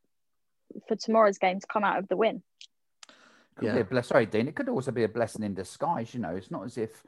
[0.87, 2.41] for tomorrow's game to come out of the win.
[3.55, 3.75] Could yeah.
[3.75, 4.07] be a bless.
[4.07, 4.47] Sorry, Dean.
[4.47, 6.13] It could also be a blessing in disguise.
[6.13, 7.03] You know, it's not as if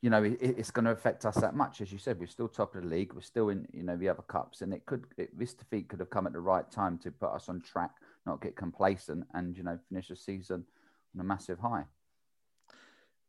[0.00, 1.80] you know it, it's going to affect us that much.
[1.80, 3.12] As you said, we're still top of the league.
[3.14, 6.00] We're still in you know the other cups, and it could it, this defeat could
[6.00, 7.92] have come at the right time to put us on track,
[8.26, 10.64] not get complacent, and you know finish the season
[11.14, 11.84] on a massive high.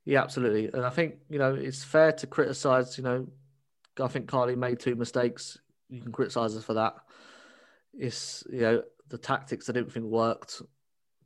[0.06, 0.69] Yeah, absolutely.
[0.73, 2.97] And I think you know it's fair to criticize.
[2.97, 3.27] You know,
[4.01, 5.60] I think Carly made two mistakes.
[5.89, 6.95] You can criticize us for that.
[7.93, 10.62] It's you know the tactics I didn't think worked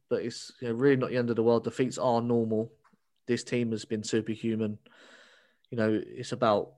[0.09, 1.63] but it's you know, really not the end of the world.
[1.63, 2.71] Defeats are normal.
[3.27, 4.77] This team has been superhuman.
[5.69, 6.73] You know, it's about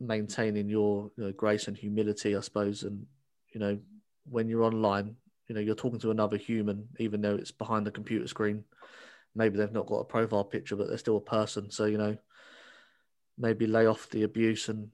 [0.00, 2.84] maintaining your you know, grace and humility, I suppose.
[2.84, 3.06] And
[3.52, 3.78] you know,
[4.30, 5.16] when you're online,
[5.48, 8.64] you know, you're talking to another human, even though it's behind the computer screen.
[9.34, 11.70] Maybe they've not got a profile picture, but they're still a person.
[11.70, 12.16] So you know,
[13.36, 14.88] maybe lay off the abuse and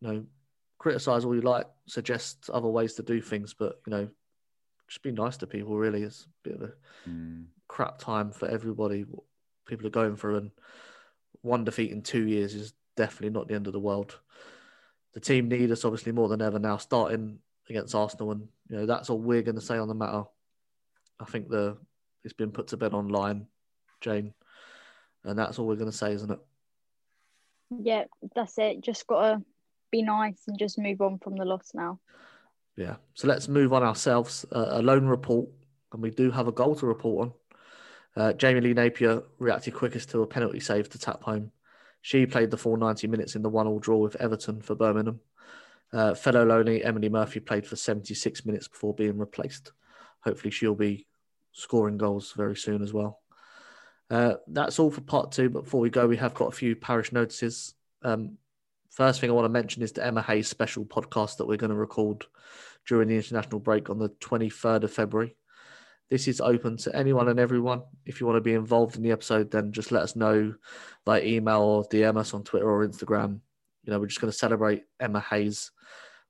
[0.00, 0.24] you know,
[0.78, 4.08] criticize all you like, suggest other ways to do things, but you know,
[4.92, 5.74] just be nice to people.
[5.74, 6.72] Really, it's a bit of a
[7.08, 7.46] mm.
[7.66, 9.02] crap time for everybody.
[9.02, 9.24] What
[9.66, 10.50] people are going through, and
[11.40, 14.18] one defeat in two years is definitely not the end of the world.
[15.14, 17.38] The team need us obviously more than ever now, starting
[17.70, 20.24] against Arsenal, and you know that's all we're going to say on the matter.
[21.18, 21.78] I think the
[22.22, 23.46] it's been put to bed online,
[24.02, 24.34] Jane,
[25.24, 26.38] and that's all we're going to say, isn't it?
[27.80, 28.82] Yeah, that's it.
[28.82, 29.42] Just gotta
[29.90, 31.98] be nice and just move on from the loss now.
[32.76, 32.96] Yeah.
[33.14, 34.46] So let's move on ourselves.
[34.50, 35.48] Uh, a loan report,
[35.92, 37.32] and we do have a goal to report on.
[38.14, 41.50] Uh, Jamie Lee Napier reacted quickest to a penalty save to tap home.
[42.02, 45.20] She played the full 90 minutes in the one-all draw with Everton for Birmingham.
[45.92, 49.72] Uh, fellow loney Emily Murphy played for 76 minutes before being replaced.
[50.20, 51.06] Hopefully, she'll be
[51.52, 53.20] scoring goals very soon as well.
[54.10, 55.48] Uh, that's all for part two.
[55.48, 57.74] But before we go, we have got a few parish notices.
[58.02, 58.38] Um,
[58.92, 61.70] First thing I want to mention is the Emma Hayes special podcast that we're going
[61.70, 62.26] to record
[62.86, 65.34] during the international break on the 23rd of February.
[66.10, 67.84] This is open to anyone and everyone.
[68.04, 70.54] If you want to be involved in the episode, then just let us know
[71.06, 73.40] by email or DM us on Twitter or Instagram.
[73.84, 75.70] You know, we're just going to celebrate Emma Hayes,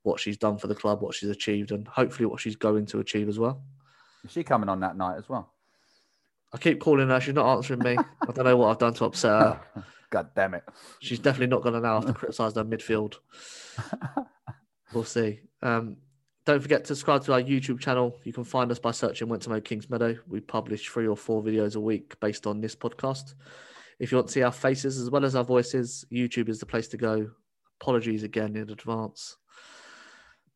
[0.03, 2.99] what she's done for the club, what she's achieved, and hopefully what she's going to
[2.99, 3.61] achieve as well.
[4.23, 5.51] Is she coming on that night as well?
[6.53, 7.19] I keep calling her.
[7.19, 7.97] She's not answering me.
[7.97, 9.61] I don't know what I've done to upset her.
[10.13, 10.63] God damn it.
[10.99, 13.15] She's definitely not going to now have to criticise their midfield.
[14.93, 15.39] we'll see.
[15.63, 15.97] Um,
[16.45, 18.19] don't forget to subscribe to our YouTube channel.
[18.23, 20.15] You can find us by searching Went to Mow Kings Meadow.
[20.27, 23.33] We publish three or four videos a week based on this podcast.
[23.97, 26.67] If you want to see our faces as well as our voices, YouTube is the
[26.67, 27.31] place to go.
[27.81, 29.37] Apologies again in advance.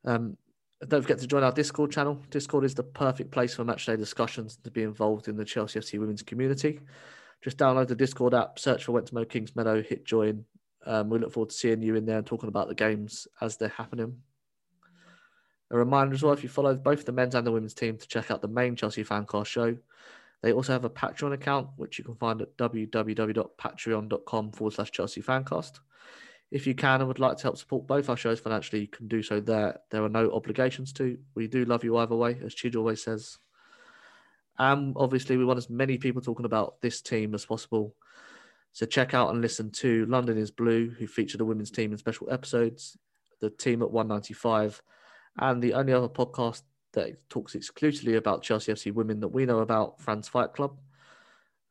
[0.05, 0.37] Um,
[0.87, 2.21] don't forget to join our Discord channel.
[2.29, 5.79] Discord is the perfect place for matchday discussions and to be involved in the Chelsea
[5.79, 6.79] FC women's community
[7.43, 10.45] just download the Discord app, search for Went to Mow Kings Meadow, hit join.
[10.85, 13.57] Um, we look forward to seeing you in there and talking about the games as
[13.57, 14.17] they're happening.
[15.69, 18.07] A reminder as well, if you follow both the men's and the women's team, to
[18.07, 19.77] check out the main Chelsea Fancast show.
[20.41, 25.21] They also have a Patreon account, which you can find at www.patreon.com forward slash Chelsea
[25.21, 25.79] Fancast.
[26.51, 29.09] If you can and would like to help support both our shows financially, you can
[29.09, 29.79] do so there.
[29.91, 31.17] There are no obligations to.
[31.35, 33.37] We do love you either way, as Chidge always says.
[34.59, 37.95] And obviously, we want as many people talking about this team as possible.
[38.73, 41.97] So check out and listen to London is Blue, who featured a women's team in
[41.97, 42.97] special episodes,
[43.39, 44.81] the team at 195,
[45.39, 46.61] and the only other podcast
[46.93, 50.79] that talks exclusively about Chelsea FC women that we know about, Fran's Fight Club.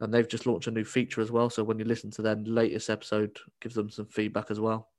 [0.00, 1.48] And they've just launched a new feature as well.
[1.48, 4.90] So when you listen to their latest episode, give them some feedback as well.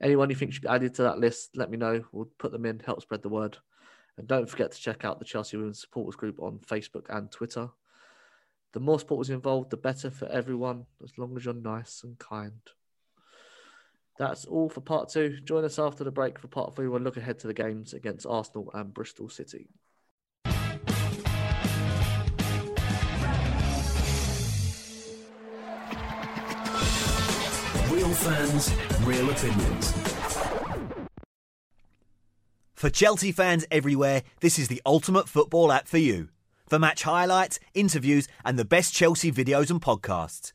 [0.00, 2.04] Anyone you think should be added to that list, let me know.
[2.12, 3.58] We'll put them in, help spread the word.
[4.18, 7.70] And don't forget to check out the Chelsea Women's Supporters Group on Facebook and Twitter.
[8.72, 12.60] The more supporters involved, the better for everyone, as long as you're nice and kind.
[14.18, 15.38] That's all for part two.
[15.44, 16.88] Join us after the break for part three.
[16.88, 19.68] We'll look ahead to the games against Arsenal and Bristol City.
[27.88, 30.27] Real fans, real opinions.
[32.78, 36.28] For Chelsea fans everywhere, this is the ultimate football app for you.
[36.68, 40.52] For match highlights, interviews, and the best Chelsea videos and podcasts.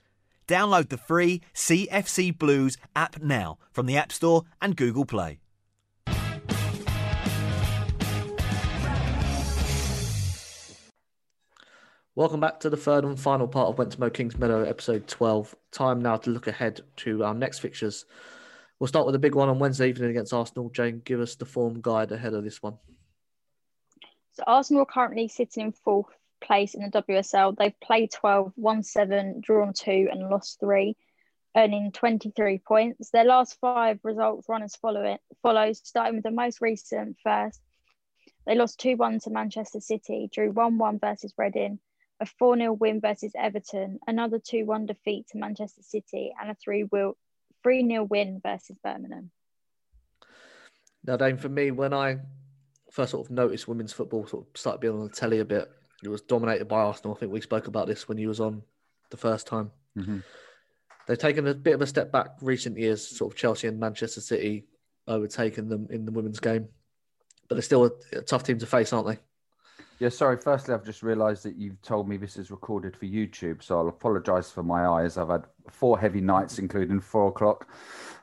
[0.47, 5.41] Download the free CFC Blues app now from the App Store and Google Play.
[12.15, 15.55] Welcome back to the third and final part of Went To Mow Kingsmeadow, episode 12.
[15.71, 18.05] Time now to look ahead to our next fixtures.
[18.79, 20.69] We'll start with the big one on Wednesday evening against Arsenal.
[20.69, 22.77] Jane, give us the form guide ahead of this one.
[24.33, 26.07] So Arsenal are currently sitting in fourth
[26.41, 27.55] place in the WSL.
[27.57, 30.97] They've played 12, won seven, drawn two, and lost three,
[31.55, 33.09] earning 23 points.
[33.11, 37.61] Their last five results run as follow follows, starting with the most recent first.
[38.45, 41.79] They lost 2 1 to Manchester City, drew 1 1 versus Reading,
[42.19, 46.55] a 4 0 win versus Everton, another 2 1 defeat to Manchester City, and a
[47.63, 49.31] 3 0 win versus Birmingham.
[51.05, 52.19] Now, Dayne, for me, when I
[52.91, 55.69] first sort of noticed women's football sort of started being on the telly a bit,
[56.03, 57.15] it was dominated by Arsenal.
[57.15, 58.61] I think we spoke about this when you was on
[59.09, 59.71] the first time.
[59.97, 60.19] Mm-hmm.
[61.07, 64.21] They've taken a bit of a step back recent years, sort of Chelsea and Manchester
[64.21, 64.65] City
[65.07, 66.67] overtaken them in the women's game.
[67.47, 69.19] But they're still a, a tough team to face, aren't they?
[69.99, 70.37] Yeah, sorry.
[70.37, 73.87] Firstly, I've just realised that you've told me this is recorded for YouTube, so I'll
[73.87, 75.17] apologise for my eyes.
[75.17, 77.69] I've had four heavy nights, including four o'clock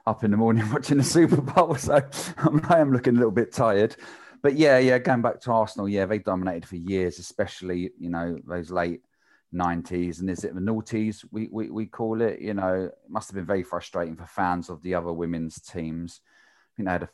[0.06, 2.00] up in the morning watching the Super Bowl, so
[2.68, 3.96] I am looking a little bit tired.
[4.42, 8.38] But yeah, yeah, going back to Arsenal, yeah, they dominated for years, especially you know
[8.46, 9.02] those late
[9.52, 12.40] nineties and is it the noughties we, we we call it?
[12.40, 16.20] You know, it must have been very frustrating for fans of the other women's teams.
[16.24, 17.10] I think they had a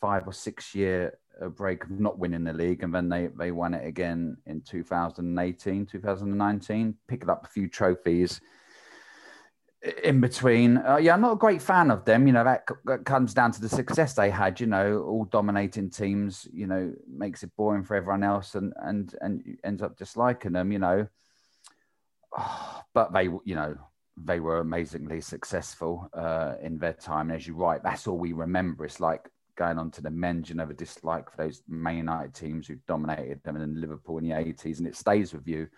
[0.00, 3.74] five or six year break of not winning the league, and then they they won
[3.74, 8.40] it again in 2018, 2019, picking up a few trophies
[10.04, 10.76] in between.
[10.78, 12.26] Uh, yeah, I'm not a great fan of them.
[12.26, 14.60] You know, that, that, comes down to the success they had.
[14.60, 16.46] You know, all dominating teams.
[16.52, 20.72] You know, makes it boring for everyone else, and and and ends up disliking them.
[20.72, 21.08] You know,
[22.94, 23.76] but they, you know,
[24.16, 27.30] they were amazingly successful uh, in their time.
[27.30, 28.84] And as you write, that's all we remember.
[28.84, 32.34] It's like going on to the men's, you know, the dislike for those Man United
[32.34, 35.68] teams who dominated them, and then Liverpool in the 80s, and it stays with you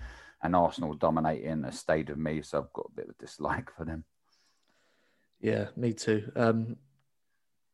[0.42, 3.70] and Arsenal dominating a stayed of me, so I've got a bit of a dislike
[3.76, 4.04] for them.
[5.40, 6.30] Yeah, me too.
[6.37, 6.76] Um,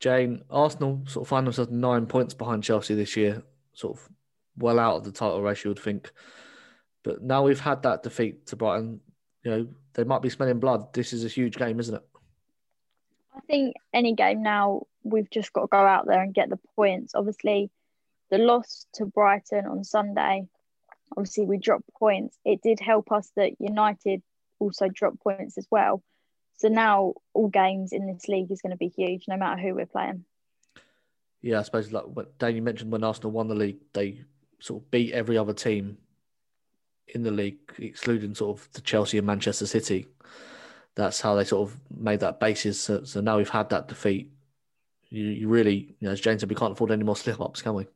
[0.00, 4.08] Jane, Arsenal sort of find themselves nine points behind Chelsea this year, sort of
[4.56, 6.10] well out of the title race, you would think.
[7.02, 9.00] But now we've had that defeat to Brighton,
[9.42, 10.92] you know, they might be smelling blood.
[10.92, 12.02] This is a huge game, isn't it?
[13.34, 16.58] I think any game now, we've just got to go out there and get the
[16.76, 17.14] points.
[17.14, 17.70] Obviously,
[18.30, 20.48] the loss to Brighton on Sunday
[21.16, 22.36] obviously we dropped points.
[22.44, 24.22] It did help us that United
[24.58, 26.02] also dropped points as well.
[26.56, 29.74] So now all games in this league is going to be huge, no matter who
[29.74, 30.24] we're playing.
[31.40, 34.24] Yeah, I suppose like what Daniel mentioned when Arsenal won the league, they
[34.58, 35.98] sort of beat every other team
[37.06, 40.08] in the league, excluding sort of the Chelsea and Manchester City.
[40.98, 42.80] That's how they sort of made that basis.
[42.80, 44.32] So, so now we've had that defeat.
[45.10, 47.62] You, you really, you know, as James said, we can't afford any more slip ups,
[47.62, 47.86] can we?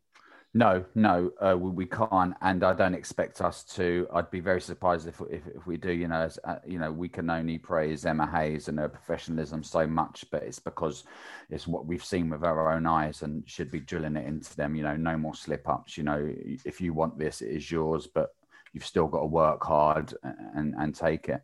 [0.55, 4.07] No, no, uh, we, we, can't, and I don't expect us to.
[4.15, 5.91] I'd be very surprised if if, if we do.
[5.91, 9.65] You know, as, uh, you know, we can only praise Emma Hayes and her professionalism
[9.65, 11.03] so much, but it's because
[11.51, 14.77] it's what we've seen with our own eyes, and should be drilling it into them.
[14.77, 15.97] You know, no more slip ups.
[15.97, 16.33] You know,
[16.65, 18.29] if you want this, it is yours, but
[18.73, 20.15] you've still got to work hard
[20.55, 21.43] and and take it.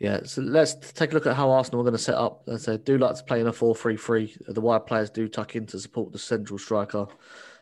[0.00, 2.44] Yeah, so let's take a look at how Arsenal are going to set up.
[2.48, 4.36] As I do like to play in a 4 3 3.
[4.48, 7.06] The wide players do tuck in to support the central striker.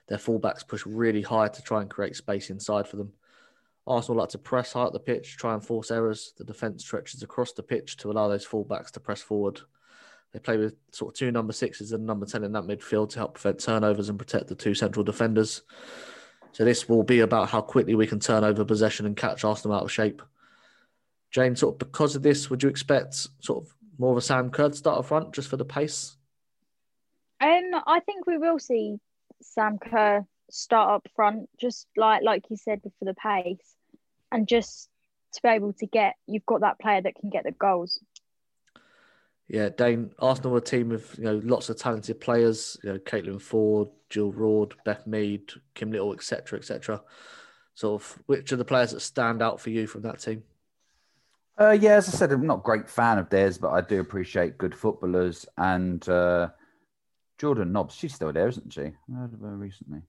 [0.07, 3.13] Their fullbacks push really high to try and create space inside for them.
[3.89, 6.33] Arsenal like to press high at the pitch, try and force errors.
[6.39, 9.61] The defence stretches across the pitch to allow those fullbacks to press forward.
[10.33, 13.19] They play with sort of two number sixes and number 10 in that midfield to
[13.19, 15.63] help prevent turnovers and protect the two central defenders.
[16.53, 19.77] So this will be about how quickly we can turn over possession and catch Arsenal
[19.77, 20.23] out of shape.
[21.31, 24.51] Jane, sort of because of this, would you expect sort of more of a Sam
[24.51, 26.17] Kerr to start up front just for the pace?
[27.41, 28.97] Um, I think we will see
[29.43, 33.75] Sam Kerr start up front, just like like you said for the pace,
[34.33, 34.89] and just
[35.35, 38.01] to be able to get you've got that player that can get the goals.
[39.49, 42.77] Yeah, Dayne, Arsenal are a team of you know lots of talented players.
[42.83, 47.03] You know, Caitlin Foord, Jill Roord, Beth Mead, Kim Little, etc., etc.
[47.75, 50.43] Sort of, which are the players that stand out for you from that team?
[51.61, 53.99] Uh, yeah, as I said, I'm not a great fan of theirs, but I do
[54.01, 55.45] appreciate good footballers.
[55.57, 56.51] And uh,
[57.37, 58.83] Jordan Nobbs, she's still there, isn't she?
[58.83, 60.03] I heard of her recently.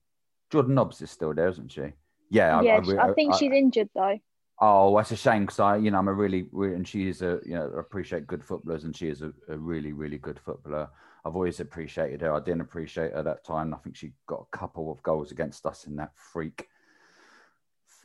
[0.52, 1.94] Jordan Nobbs is still there, isn't she?
[2.30, 2.80] Yeah, yeah.
[2.88, 4.20] I, I, I think I, she's injured though.
[4.62, 7.22] Oh, that's a shame because I, you know, I'm a really, really, and she is
[7.22, 10.90] a, you know, appreciate good footballers, and she is a, a, really, really good footballer.
[11.26, 12.34] I've always appreciated her.
[12.34, 13.74] I didn't appreciate her that time.
[13.74, 16.68] I think she got a couple of goals against us in that freak.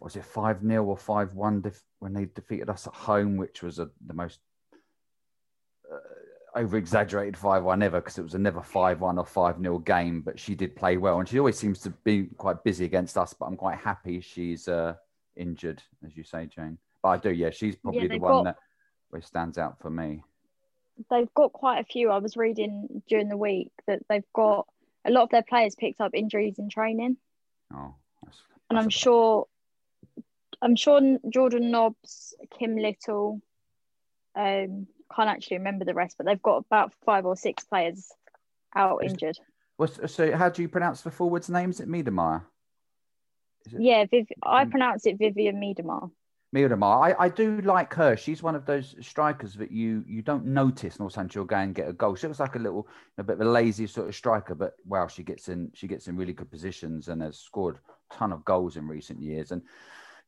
[0.01, 3.63] Was it five 0 or five one def- when they defeated us at home, which
[3.63, 4.41] was a, the most
[5.91, 9.59] uh, over exaggerated five one ever because it was a never five one or five
[9.61, 10.21] 0 game.
[10.21, 13.33] But she did play well, and she always seems to be quite busy against us.
[13.33, 14.69] But I'm quite happy she's.
[14.69, 14.95] Uh,
[15.37, 16.79] injured, as you say, Jane.
[17.03, 18.57] But I do, yeah, she's probably yeah, the one got,
[19.13, 20.23] that stands out for me.
[21.11, 22.11] They've got quite a few.
[22.11, 24.67] I was reading during the week that they've got
[25.05, 27.17] a lot of their players picked up injuries in training.
[27.73, 29.47] Oh, that's, that's and I'm sure,
[30.65, 33.43] I'm sure Jordan Nobbs, Kim Little,
[34.35, 38.11] um, can't actually remember the rest, but they've got about five or six players
[38.75, 39.39] out injured.
[40.07, 42.45] so, how do you pronounce the forwards' names at Miedema?
[43.71, 46.11] Yeah, Viv- I pronounce it Vivianne Miedema.
[46.55, 47.15] Miedema.
[47.15, 48.17] I, I do like her.
[48.17, 51.29] She's one of those strikers that you you don't notice, and all of a sudden
[51.29, 52.15] she'll go and get a goal.
[52.15, 52.89] She looks like a little,
[53.19, 56.09] a bit of a lazy sort of striker, but wow, she gets in she gets
[56.09, 59.53] in really good positions and has scored a ton of goals in recent years.
[59.53, 59.61] And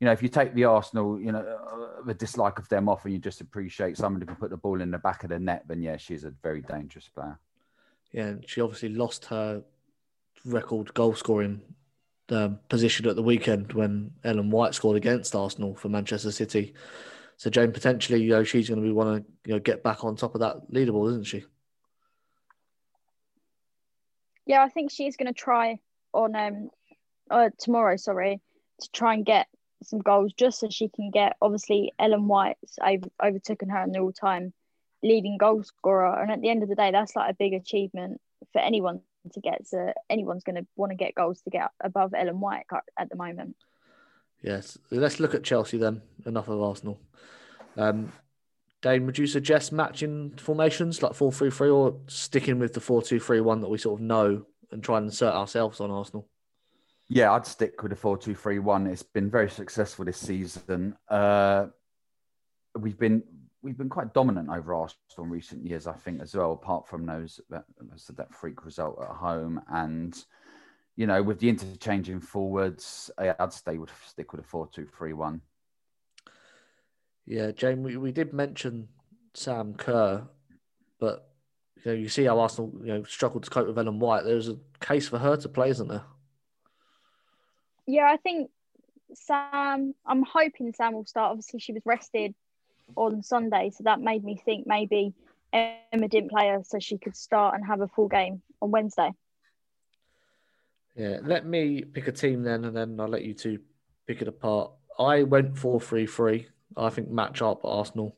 [0.00, 3.04] you know, if you take the Arsenal, you know, uh, the dislike of them off,
[3.04, 5.38] and you just appreciate somebody who can put the ball in the back of the
[5.38, 7.38] net, then yeah, she's a very dangerous player.
[8.12, 9.62] Yeah, and she obviously lost her
[10.44, 11.62] record goal scoring
[12.28, 16.74] um, position at the weekend when Ellen White scored against Arsenal for Manchester City.
[17.38, 20.04] So Jane potentially, you know, she's going to be want to you know get back
[20.04, 21.44] on top of that leaderboard, isn't she?
[24.44, 25.80] Yeah, I think she's going to try
[26.12, 26.70] on um
[27.30, 27.96] uh, tomorrow.
[27.96, 28.40] Sorry,
[28.80, 29.46] to try and get
[29.88, 31.36] some goals just so she can get.
[31.40, 34.52] Obviously, Ellen White's over, overtaken her in the all-time
[35.02, 38.20] leading goal scorer, and at the end of the day, that's like a big achievement
[38.52, 39.00] for anyone
[39.32, 42.66] to get to anyone's going to want to get goals to get above Ellen White
[42.98, 43.56] at the moment.
[44.42, 46.02] Yes, let's look at Chelsea then.
[46.24, 47.00] Enough of Arsenal.
[47.76, 48.12] Um,
[48.82, 53.02] Dayne, would you suggest matching formations like 4 3 3 or sticking with the 4
[53.02, 56.28] 2 3 1 that we sort of know and try and insert ourselves on Arsenal?
[57.08, 58.86] Yeah, I'd stick with a 4 2 3 1.
[58.88, 60.96] It's been very successful this season.
[61.08, 61.66] Uh,
[62.76, 63.22] we've been
[63.62, 66.52] we've been quite dominant over Arsenal in recent years, I think, as well.
[66.52, 67.64] Apart from those that,
[68.16, 70.16] that freak result at home, and
[70.96, 75.42] you know, with the interchanging forwards, I'd stay with stick with a four-two-three-one.
[77.24, 78.88] Yeah, Jane, we, we did mention
[79.34, 80.24] Sam Kerr,
[80.98, 81.28] but
[81.84, 84.24] you know, you see how Arsenal you know struggled to cope with Ellen White.
[84.24, 86.04] There's a case for her to play, isn't there?
[87.86, 88.50] Yeah, I think
[89.14, 89.94] Sam.
[90.04, 91.30] I'm hoping Sam will start.
[91.30, 92.34] Obviously, she was rested
[92.96, 93.70] on Sunday.
[93.74, 95.14] So that made me think maybe
[95.52, 99.12] Emma didn't play her so she could start and have a full game on Wednesday.
[100.96, 103.58] Yeah, let me pick a team then, and then I'll let you two
[104.06, 104.70] pick it apart.
[104.98, 106.48] I went 4 3 3.
[106.76, 108.16] I think match up Arsenal.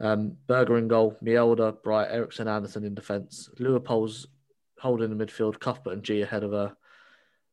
[0.00, 3.50] Um, Berger in goal, Mjelde, Bright, Eriksson, Andersson in defence.
[3.58, 4.26] Leupolz
[4.78, 6.76] holding the midfield, Cuthbert and Ji ahead of her,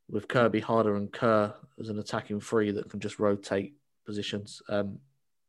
[0.10, 3.76] with Kirby, Harder, and Kerr as an attacking three that can just rotate
[4.06, 4.62] positions.
[4.70, 5.00] Um,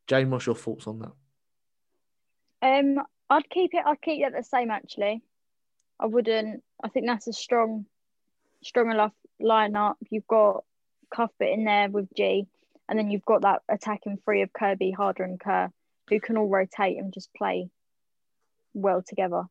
[0.06, 1.12] Jane, what's your thoughts on that?
[2.62, 3.82] Um, I'd keep it.
[3.84, 4.70] I'd keep it the same.
[4.70, 5.22] Actually,
[6.00, 6.62] I wouldn't.
[6.82, 7.86] I think that's a strong,
[8.62, 9.94] strong enough lineup.
[10.10, 10.64] You've got
[11.14, 12.46] Cuthbert in there with Ji,
[12.88, 15.70] and then you've got that attacking three of Kirby, Harder, and Kerr,
[16.08, 17.68] who can all rotate and just play
[18.74, 19.44] well together.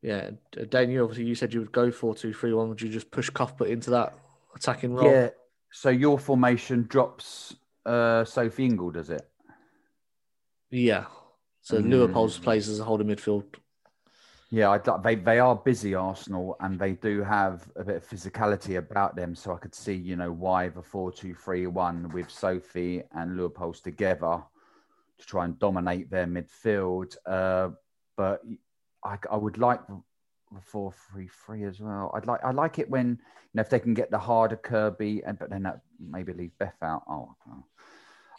[0.00, 0.30] Yeah,
[0.68, 1.04] Daniel.
[1.04, 2.68] Obviously, you said you would go four two three one.
[2.68, 4.14] Would you just push Cuthbert into that
[4.54, 5.10] attacking role?
[5.10, 5.30] Yeah.
[5.70, 9.28] So your formation drops uh, Sophie Ingle, does it?
[10.70, 11.06] Yeah.
[11.62, 11.88] So mm.
[11.88, 13.44] Leupolz plays as a holding midfield.
[14.50, 18.78] Yeah, I, they they are busy Arsenal, and they do have a bit of physicality
[18.78, 19.34] about them.
[19.34, 24.42] So I could see, you know, why the four-two-three-one with Sophie and Leupolz together
[25.18, 27.14] to try and dominate their midfield.
[27.26, 27.70] Uh,
[28.16, 28.40] but
[29.08, 32.10] I, I would like the four-three-three as well.
[32.14, 33.16] I'd like I like it when you
[33.54, 36.76] know if they can get the Harder Kirby, and but then that maybe leave Beth
[36.82, 37.02] out.
[37.08, 37.34] Oh,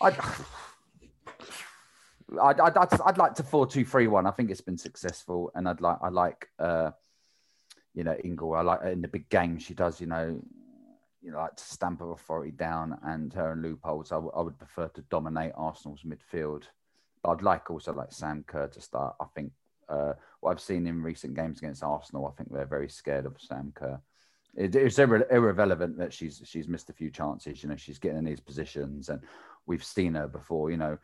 [0.02, 0.18] I'd,
[2.42, 4.28] I'd, I'd, I'd, I'd like to four two three one.
[4.28, 6.92] I think it's been successful, and I'd like I like uh,
[7.96, 8.54] you know Ingle.
[8.54, 10.00] I like in the big game she does.
[10.00, 10.40] You know,
[11.22, 14.12] you know, like to stamp her authority down, and her and Leupolz.
[14.12, 16.64] I, w- I would prefer to dominate Arsenal's midfield.
[17.24, 19.16] But I'd like also like Sam Kerr to start.
[19.20, 19.52] I think
[19.90, 23.40] uh, what I've seen in recent games against Arsenal, I think they're very scared of
[23.40, 24.00] Sam Kerr.
[24.56, 27.62] It, it's irre- irrelevant that she's she's missed a few chances.
[27.64, 29.22] You know, she's getting in these positions, and
[29.66, 30.72] we've seen her before.
[30.72, 30.98] You know,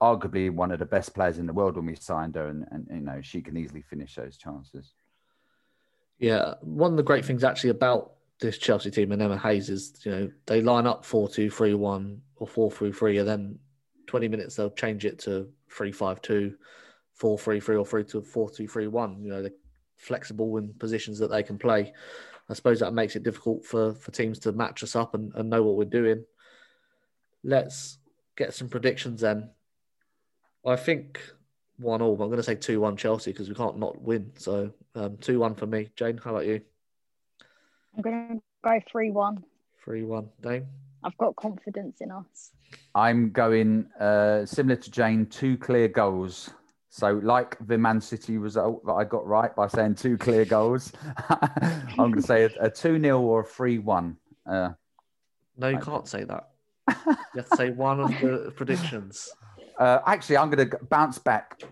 [0.00, 2.86] arguably one of the best players in the world when we signed her, and, and
[2.90, 4.92] you know she can easily finish those chances.
[6.18, 10.00] Yeah, one of the great things actually about this Chelsea team and Emma Hayes is,
[10.04, 13.58] you know, they line up 4 2 3 1 or 4 3 3, and then
[14.06, 16.54] 20 minutes they'll change it to 3 5 2,
[17.16, 19.22] 4 3 3, or 3 to 4 2 3 1.
[19.22, 19.50] You know, they're
[19.96, 21.92] flexible in positions that they can play.
[22.48, 25.50] I suppose that makes it difficult for, for teams to match us up and, and
[25.50, 26.24] know what we're doing.
[27.42, 27.98] Let's
[28.36, 29.50] get some predictions then.
[30.64, 31.20] I think
[31.78, 32.12] one all.
[32.12, 34.32] I'm going to say two one Chelsea because we can't not win.
[34.36, 35.90] So um, two one for me.
[35.96, 36.60] Jane, how about you?
[37.96, 39.44] I'm going to go 3 1.
[39.82, 40.28] Three one.
[40.42, 40.66] Dayne.
[41.02, 42.50] I've got confidence in us.
[42.94, 46.50] I'm going uh, similar to Jane, two clear goals.
[46.96, 50.92] So, like the Man City result that I got right by saying two clear goals,
[51.28, 54.16] I'm going to say a, a 2 0 or a 3 1.
[54.46, 54.70] Uh,
[55.58, 56.48] No, you can't say that.
[57.06, 59.28] You have to say one of the predictions.
[59.78, 61.62] uh, actually, I'm going to bounce back.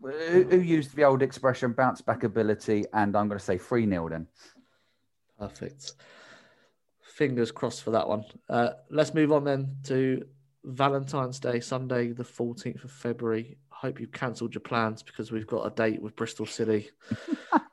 [0.00, 2.84] Who, who used the old expression bounce back ability?
[2.92, 4.28] And I'm going to say 3 0 then.
[5.40, 5.94] Perfect.
[7.02, 8.22] Fingers crossed for that one.
[8.48, 10.24] Uh, let's move on then to
[10.62, 13.58] Valentine's Day, Sunday, the 14th of February.
[13.80, 16.90] Hope you've cancelled your plans because we've got a date with Bristol City.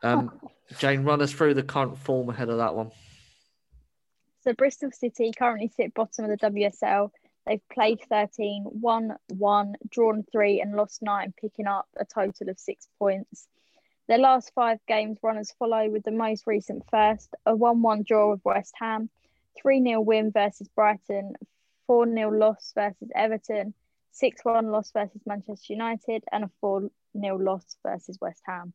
[0.03, 0.39] Um,
[0.77, 2.91] Jane, run us through the current form ahead of that one.
[4.43, 7.09] So Bristol City currently sit bottom of the WSL.
[7.47, 12.59] They've played 13, won one, drawn three, and lost nine, picking up a total of
[12.59, 13.47] six points.
[14.07, 18.03] Their last five games run as follow with the most recent first, a 1 1
[18.07, 19.09] draw with West Ham,
[19.57, 21.33] 3 0 win versus Brighton,
[21.87, 23.73] 4 0 loss versus Everton,
[24.15, 26.89] 6 1 loss versus Manchester United, and a 4
[27.19, 28.73] 0 loss versus West Ham.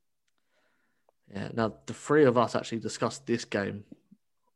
[1.32, 1.48] Yeah.
[1.54, 3.84] Now, the three of us actually discussed this game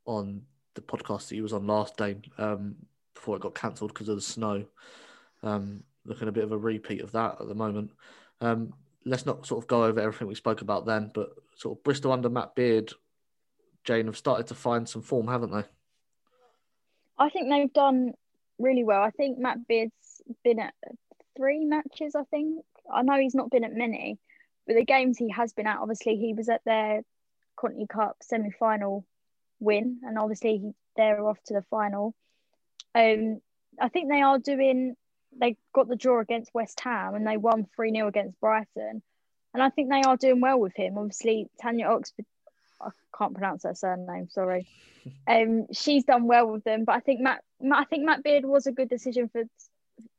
[0.04, 0.42] on
[0.74, 2.76] the podcast that he was on last day um,
[3.14, 4.64] before it got cancelled because of the snow.
[5.42, 7.90] Um, looking a bit of a repeat of that at the moment.
[8.40, 8.74] Um,
[9.06, 12.12] let's not sort of go over everything we spoke about then, but sort of Bristol
[12.12, 12.92] under Matt Beard,
[13.84, 15.64] Jane, have started to find some form, haven't they?
[17.18, 18.14] I think they've done
[18.58, 19.02] really well.
[19.02, 20.74] I think Matt Beard's been at
[21.36, 22.64] three matches, I think.
[22.92, 24.18] I know he's not been at many,
[24.66, 27.02] but the games he has been at, obviously, he was at their
[27.56, 29.04] Conti Cup semi final
[29.60, 32.14] win, and obviously, he, they're off to the final.
[32.94, 33.40] Um,
[33.80, 34.94] I think they are doing,
[35.38, 39.02] they got the draw against West Ham and they won 3 0 against Brighton.
[39.52, 40.98] And I think they are doing well with him.
[40.98, 42.26] Obviously, Tanya Oxford,
[42.80, 44.66] I can't pronounce her surname, sorry.
[45.28, 48.46] Um, she's done well with them, but I think Matt, Matt, I think Matt Beard
[48.46, 49.42] was a good decision for,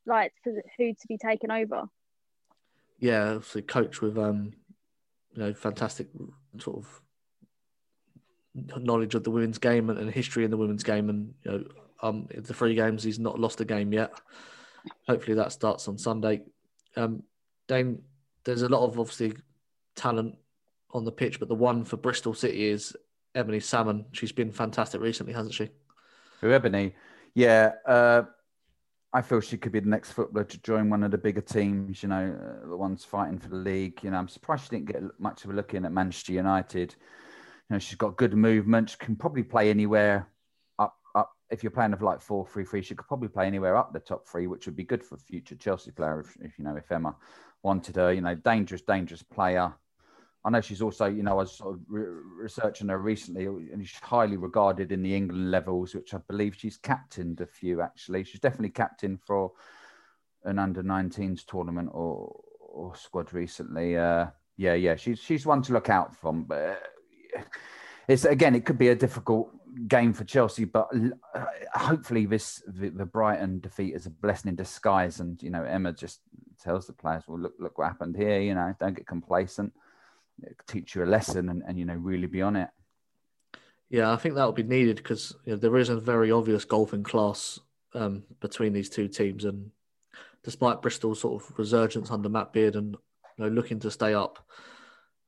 [0.05, 1.85] like, for who to be taken over.
[2.99, 4.53] Yeah, obviously coach with um,
[5.33, 6.07] you know, fantastic
[6.59, 7.01] sort of
[8.77, 11.63] knowledge of the women's game and, and history in the women's game, and you know,
[12.01, 14.13] um, the three games he's not lost a game yet.
[15.07, 16.41] Hopefully that starts on Sunday.
[16.95, 17.23] Um,
[17.67, 18.01] Dayne,
[18.43, 19.33] there's a lot of obviously
[19.95, 20.35] talent
[20.95, 22.95] on the pitch, but the one for Bristol City is
[23.35, 24.05] Ebony Salmon.
[24.13, 25.69] She's been fantastic recently, hasn't she?
[26.39, 26.95] For Ebony,
[27.33, 28.23] yeah, uh,
[29.11, 32.01] I feel she could be the next footballer to join one of the bigger teams.
[32.01, 34.01] You know, uh, the ones fighting for the league.
[34.03, 36.95] You know, I'm surprised she didn't get much of a look in at Manchester United.
[37.69, 38.91] You know, she's got good movement.
[38.91, 40.29] She can probably play anywhere
[40.79, 40.95] up.
[41.13, 43.91] Up if you're playing of like four three three, she could probably play anywhere up
[43.91, 46.21] the top three, which would be good for future Chelsea player.
[46.21, 47.17] If, if you know, if Emma
[47.63, 49.73] wanted her, you know, dangerous, dangerous player.
[50.45, 52.05] I know she's also, you know, I was sort of re-
[52.37, 56.77] researching her recently, and she's highly regarded in the England levels, which I believe she's
[56.77, 58.23] captained a few actually.
[58.23, 59.53] She's definitely captain for
[60.43, 63.97] an under 19s tournament or or squad recently.
[63.97, 64.27] Uh,
[64.57, 66.43] yeah, yeah, she's she's one to look out from.
[66.43, 66.79] But
[67.35, 67.41] uh,
[68.07, 69.51] it's again, it could be a difficult
[69.87, 70.89] game for Chelsea, but
[71.33, 75.19] uh, hopefully this the, the Brighton defeat is a blessing in disguise.
[75.19, 76.19] And you know, Emma just
[76.61, 78.39] tells the players, "Well, look, look what happened here.
[78.41, 79.73] You know, don't get complacent."
[80.67, 82.69] Teach you a lesson and, and you know really be on it.
[83.89, 86.65] Yeah, I think that would be needed because you know, there is a very obvious
[86.65, 87.59] golfing class
[87.93, 89.71] um, between these two teams, and
[90.43, 92.97] despite Bristol's sort of resurgence under Matt Beard and
[93.37, 94.45] you know, looking to stay up,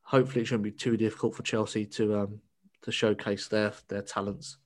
[0.02, 2.40] hopefully it shouldn't be too difficult for Chelsea to um,
[2.82, 4.58] to showcase their their talents.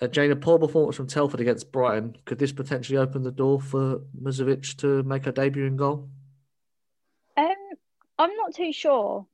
[0.00, 2.16] Uh, Jane, a poor performance from Telford against Brighton.
[2.24, 6.08] Could this potentially open the door for Musovic to make her debut in goal?
[8.18, 9.26] I'm not too sure.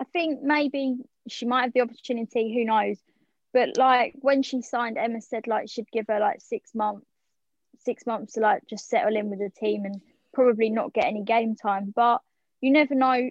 [0.00, 0.96] I think maybe
[1.28, 2.52] she might have the opportunity.
[2.52, 2.98] Who knows?
[3.52, 7.06] But like when she signed, Emma said like she'd give her like six months,
[7.80, 10.00] six months to like just settle in with the team and
[10.32, 11.92] probably not get any game time.
[11.94, 12.20] But
[12.60, 13.30] you never know.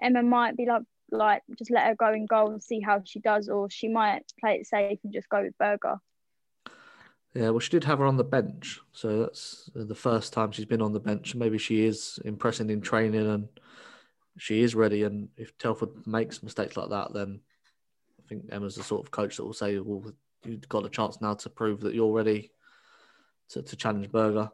[0.00, 3.20] Emma might be like like just let her go and go and see how she
[3.20, 6.00] does, or she might play it safe and just go with Berger.
[7.34, 10.64] Yeah, well, she did have her on the bench, so that's the first time she's
[10.64, 11.34] been on the bench.
[11.34, 13.48] Maybe she is impressing in training and
[14.38, 15.02] she is ready.
[15.04, 17.40] And if Telford makes mistakes like that, then
[18.18, 20.12] I think Emma's the sort of coach that will say, "Well,
[20.44, 22.50] you've got a chance now to prove that you're ready
[23.50, 24.50] to, to challenge Berger."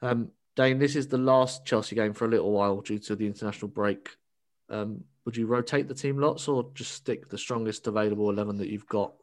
[0.00, 3.26] Um, Dayne, this is the last Chelsea game for a little while due to the
[3.26, 4.10] international break.
[4.68, 8.68] Um, would you rotate the team lots or just stick the strongest available eleven that
[8.68, 9.14] you've got?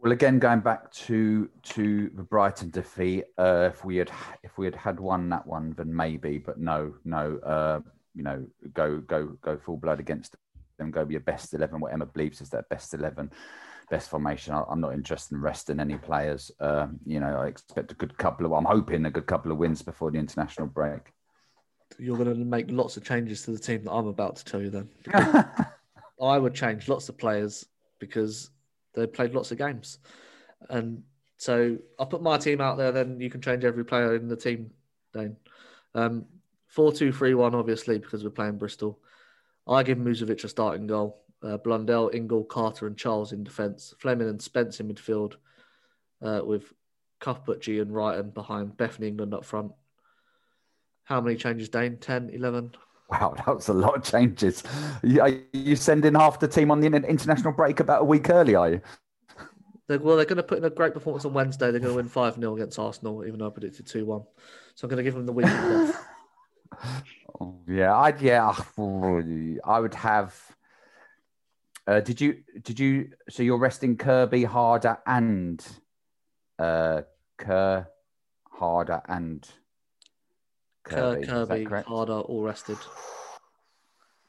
[0.00, 4.10] Well, again, going back to to the Brighton defeat, uh, if we had
[4.42, 7.80] if we had had won that one, then maybe, but no, no, uh,
[8.16, 10.34] you know, go go go full blood against
[10.78, 11.80] them, go be your best eleven.
[11.80, 13.30] What Emma believes is that best eleven,
[13.90, 14.54] best formation.
[14.54, 16.50] I, am not interested in resting any players.
[16.58, 18.52] Um, you know, I expect a good couple of.
[18.52, 21.12] I'm hoping a good couple of wins before the international break.
[21.98, 24.62] You're going to make lots of changes to the team that I'm about to tell
[24.62, 24.70] you.
[24.70, 24.88] Then
[26.20, 27.66] I would change lots of players
[28.00, 28.50] because
[28.94, 29.98] they played lots of games,
[30.70, 31.02] and
[31.36, 32.92] so I'll put my team out there.
[32.92, 34.70] Then you can change every player in the team.
[35.12, 35.36] Dayne.
[35.94, 36.26] Um,
[36.76, 38.98] Four two three one, obviously, because we're playing Bristol.
[39.66, 41.22] I give Musovic a starting goal.
[41.42, 43.94] Uh, Blundell, Ingle, Carter, and Charles in defence.
[43.98, 45.36] Fleming and Spence in midfield,
[46.20, 46.74] uh, with
[47.18, 48.76] Cuthbert, Ji, and Reiten behind.
[48.76, 49.72] Bethany England up front.
[51.04, 51.96] How many changes, Dayne?
[51.96, 52.72] 10, 11?
[53.08, 54.62] Wow, that was a lot of changes.
[55.18, 58.68] Are you sending half the team on the international break about a week early, are
[58.68, 58.80] you?
[59.88, 61.70] They're, well, they're going to put in a great performance on Wednesday.
[61.70, 64.22] They're going to win 5 0 against Arsenal, even though I predicted 2 1.
[64.74, 66.06] So I'm going to give them the week off.
[67.66, 68.54] yeah, I'd yeah,
[69.64, 70.34] I would have.
[71.86, 75.64] Uh, did you did you so you're resting Kirby Harder and
[76.58, 77.02] uh
[77.38, 77.86] Kerr
[78.50, 79.48] Harder and
[80.84, 82.78] Kirby, Kirby Harder all rested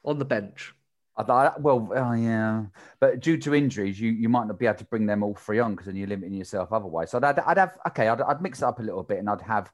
[0.04, 0.74] on the bench.
[1.16, 2.66] I thought, well, uh, yeah,
[3.00, 5.58] but due to injuries, you, you might not be able to bring them all three
[5.58, 7.10] on because then you're limiting yourself otherwise.
[7.10, 9.42] So I'd, I'd have okay, I'd, I'd mix it up a little bit, and I'd
[9.42, 9.72] have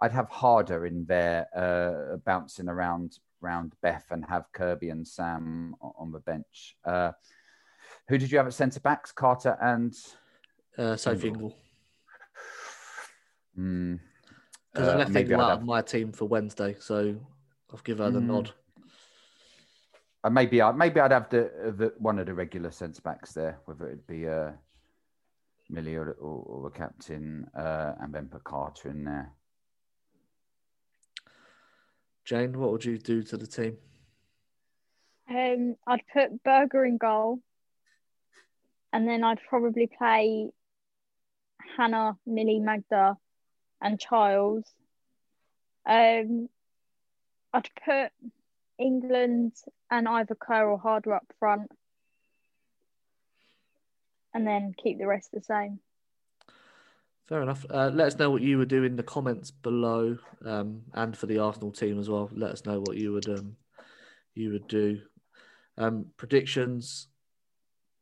[0.00, 5.74] I'd have Harder in there uh, bouncing around around Beth and have Kirby and Sam
[5.80, 6.76] on the bench.
[6.84, 7.12] Uh,
[8.08, 9.12] who did you have at centre backs?
[9.12, 9.94] Carter and
[10.76, 11.54] uh, Sophie Ingle.
[13.58, 14.00] Mm.
[14.72, 15.58] Because uh, I left Ingle out have...
[15.58, 17.16] of my team for Wednesday, so
[17.72, 18.26] I've given her the mm.
[18.26, 18.52] nod.
[20.24, 23.60] Uh, maybe I maybe I'd have the, the one of the regular centre backs there,
[23.66, 24.50] whether it'd be uh,
[25.70, 29.32] Millie or, or, or the captain, uh, and then put Carter in there.
[32.28, 33.78] Jane, what would you do to the team?
[35.30, 37.40] Um, I'd put Berger in goal,
[38.92, 40.50] and then I'd probably play
[41.78, 43.16] Hannah, Millie, Magda,
[43.80, 44.64] and Charles.
[45.86, 46.50] Um,
[47.54, 48.12] I'd put
[48.78, 49.54] England
[49.90, 51.70] and either Kerr or Harder up front,
[54.34, 55.80] and then keep the rest the same.
[57.28, 57.66] Fair enough.
[57.68, 60.16] Uh, let us know what you would do in the comments below,
[60.46, 62.30] um, and for the Arsenal team as well.
[62.32, 63.56] Let us know what you would um,
[64.34, 65.02] you would do.
[65.76, 67.08] Um, predictions.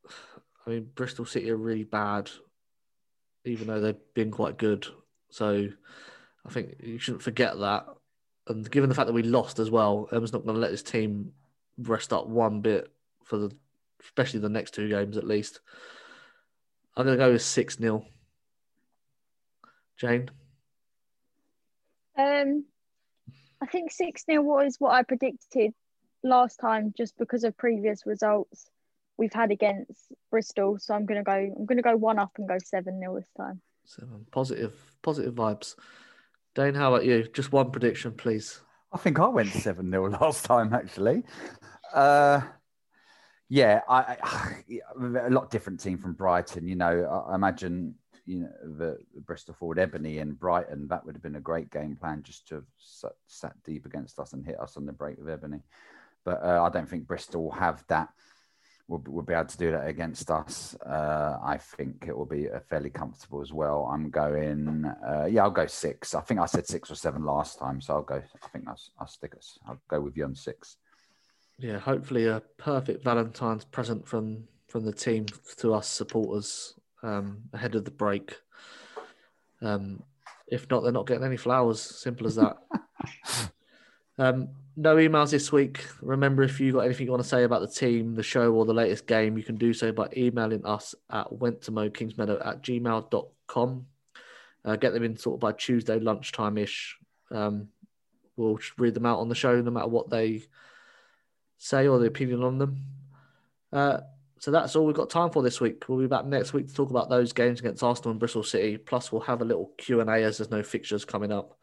[0.66, 2.30] I mean, Bristol City are really bad,
[3.44, 4.86] even though they've been quite good.
[5.30, 5.68] So
[6.44, 7.86] I think you shouldn't forget that.
[8.48, 10.82] And given the fact that we lost as well, Emma's not going to let this
[10.82, 11.32] team
[11.78, 12.92] rest up one bit
[13.24, 13.52] for the,
[14.02, 15.60] especially the next two games at least.
[16.96, 18.04] I'm going to go with six 0
[19.96, 20.30] Jane?
[22.18, 22.64] Um,
[23.60, 25.72] I think 6 0 was what I predicted
[26.22, 28.70] last time just because of previous results
[29.16, 30.78] we've had against Bristol.
[30.78, 33.60] So I'm gonna go I'm gonna go one up and go seven 0 this time.
[33.84, 34.26] Seven.
[34.30, 35.74] Positive positive vibes.
[36.54, 37.26] Dayne, how about you?
[37.32, 38.60] Just one prediction, please.
[38.92, 41.22] I think I went seven 0 last time actually.
[41.92, 42.42] Uh
[43.48, 46.66] yeah, I, I, a lot different team from Brighton.
[46.66, 47.94] You know, I, I imagine
[48.26, 51.70] you know the, the, Bristol forward Ebony and Brighton, that would have been a great
[51.70, 54.92] game plan just to have sat, sat, deep against us and hit us on the
[54.92, 55.60] break with Ebony.
[56.24, 58.08] but uh, I don't think Bristol will have that.
[58.88, 60.76] Will, will be able to do that against us.
[60.86, 63.88] Uh, I think it will be fairly comfortable as well.
[63.92, 66.14] I'm going, uh, yeah, I'll go six.
[66.14, 68.22] I think I said six or seven last time, so I'll go.
[68.44, 69.58] I think I'll, I'll stick us.
[69.66, 70.76] I'll go with you on six.
[71.58, 75.26] Yeah, hopefully a perfect Valentine's present from from the team
[75.58, 76.74] to us supporters
[77.06, 78.36] um, ahead of the break.
[79.62, 80.02] Um,
[80.48, 81.80] if not, they're not getting any flowers.
[81.80, 82.56] Simple as that.
[84.18, 85.86] um, no emails this week.
[86.02, 88.64] Remember, if you got anything you want to say about the team, the show, or
[88.64, 93.86] the latest game, you can do so by emailing us at wenttomowkingsmeadow at gmail.com.
[94.64, 96.98] Uh, get them in sort of by Tuesday lunchtime ish.
[97.30, 97.68] Um,
[98.36, 100.42] we'll read them out on the show no matter what they
[101.56, 102.84] say or the opinion on them.
[103.72, 104.00] Uh,
[104.38, 105.84] so that's all we've got time for this week.
[105.88, 108.76] We'll be back next week to talk about those games against Arsenal and Bristol City.
[108.76, 111.58] Plus, we'll have a little Q and A as there's no fixtures coming up.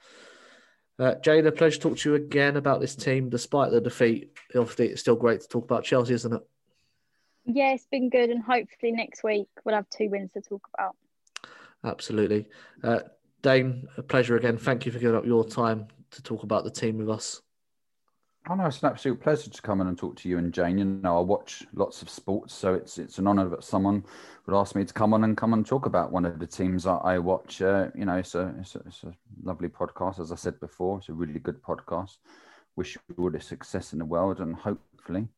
[0.98, 4.32] Uh, Jade, a pleasure to talk to you again about this team, despite the defeat.
[4.56, 6.42] Obviously, it's still great to talk about Chelsea, isn't it?
[7.46, 10.96] Yeah, it's been good, and hopefully next week we'll have two wins to talk about.
[11.84, 12.48] Absolutely,
[12.84, 13.02] uh,
[13.42, 13.88] Dayne.
[13.98, 14.58] A pleasure again.
[14.58, 17.43] Thank you for giving up your time to talk about the team with us.
[18.50, 20.78] Oh no, it's an absolute pleasure to come in and talk to you and Jane.
[20.78, 24.04] You know, I watch lots of sports, so it's it's an honour that someone
[24.46, 26.86] would ask me to come on and come and talk about one of the teams
[26.86, 27.62] I, I watch.
[27.62, 29.14] Uh, you know, it's a, it's a, it's a
[29.44, 30.98] lovely podcast, as I said before.
[30.98, 32.18] It's a really good podcast.
[32.76, 35.30] Wish you all the success in the world, and hopefully,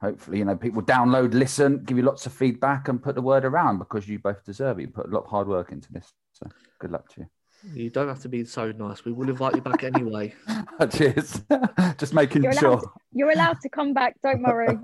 [0.00, 3.44] hopefully, you know, people download, listen, give you lots of feedback, and put the word
[3.44, 4.82] around because you both deserve it.
[4.82, 6.12] You put a lot of hard work into this.
[6.32, 6.46] So,
[6.78, 7.26] good luck to you.
[7.72, 9.04] You don't have to be so nice.
[9.04, 10.34] We will invite you back anyway.
[10.92, 11.42] Cheers.
[11.98, 12.80] Just making You're sure.
[12.80, 14.16] to, you're allowed to come back.
[14.22, 14.78] Don't worry.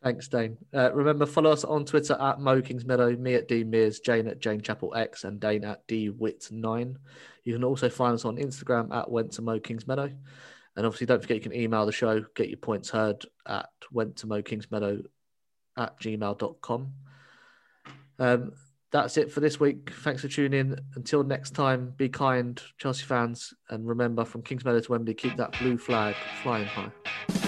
[0.03, 0.57] Thanks, Dayne.
[0.75, 4.41] Uh, remember, follow us on Twitter at Mow Kingsmeadow, me at D Mears, Jane at
[4.41, 6.97] Jane Chappell X, and Dayne at D Wit9.
[7.45, 10.15] You can also find us on Instagram at Went to Mow Kingsmeadow.
[10.77, 14.17] And obviously, don't forget you can email the show, get your points heard at Went
[14.17, 15.05] to Mow Kingsmeadow
[15.77, 16.93] at gmail.com.
[18.19, 18.53] Um,
[18.97, 19.91] that's it for this week.
[20.03, 20.81] Thanks for tuning in.
[20.95, 23.53] Until next time, be kind, Chelsea fans.
[23.69, 27.46] And remember, from Kingsmeadow to Wembley, keep that blue flag flying high.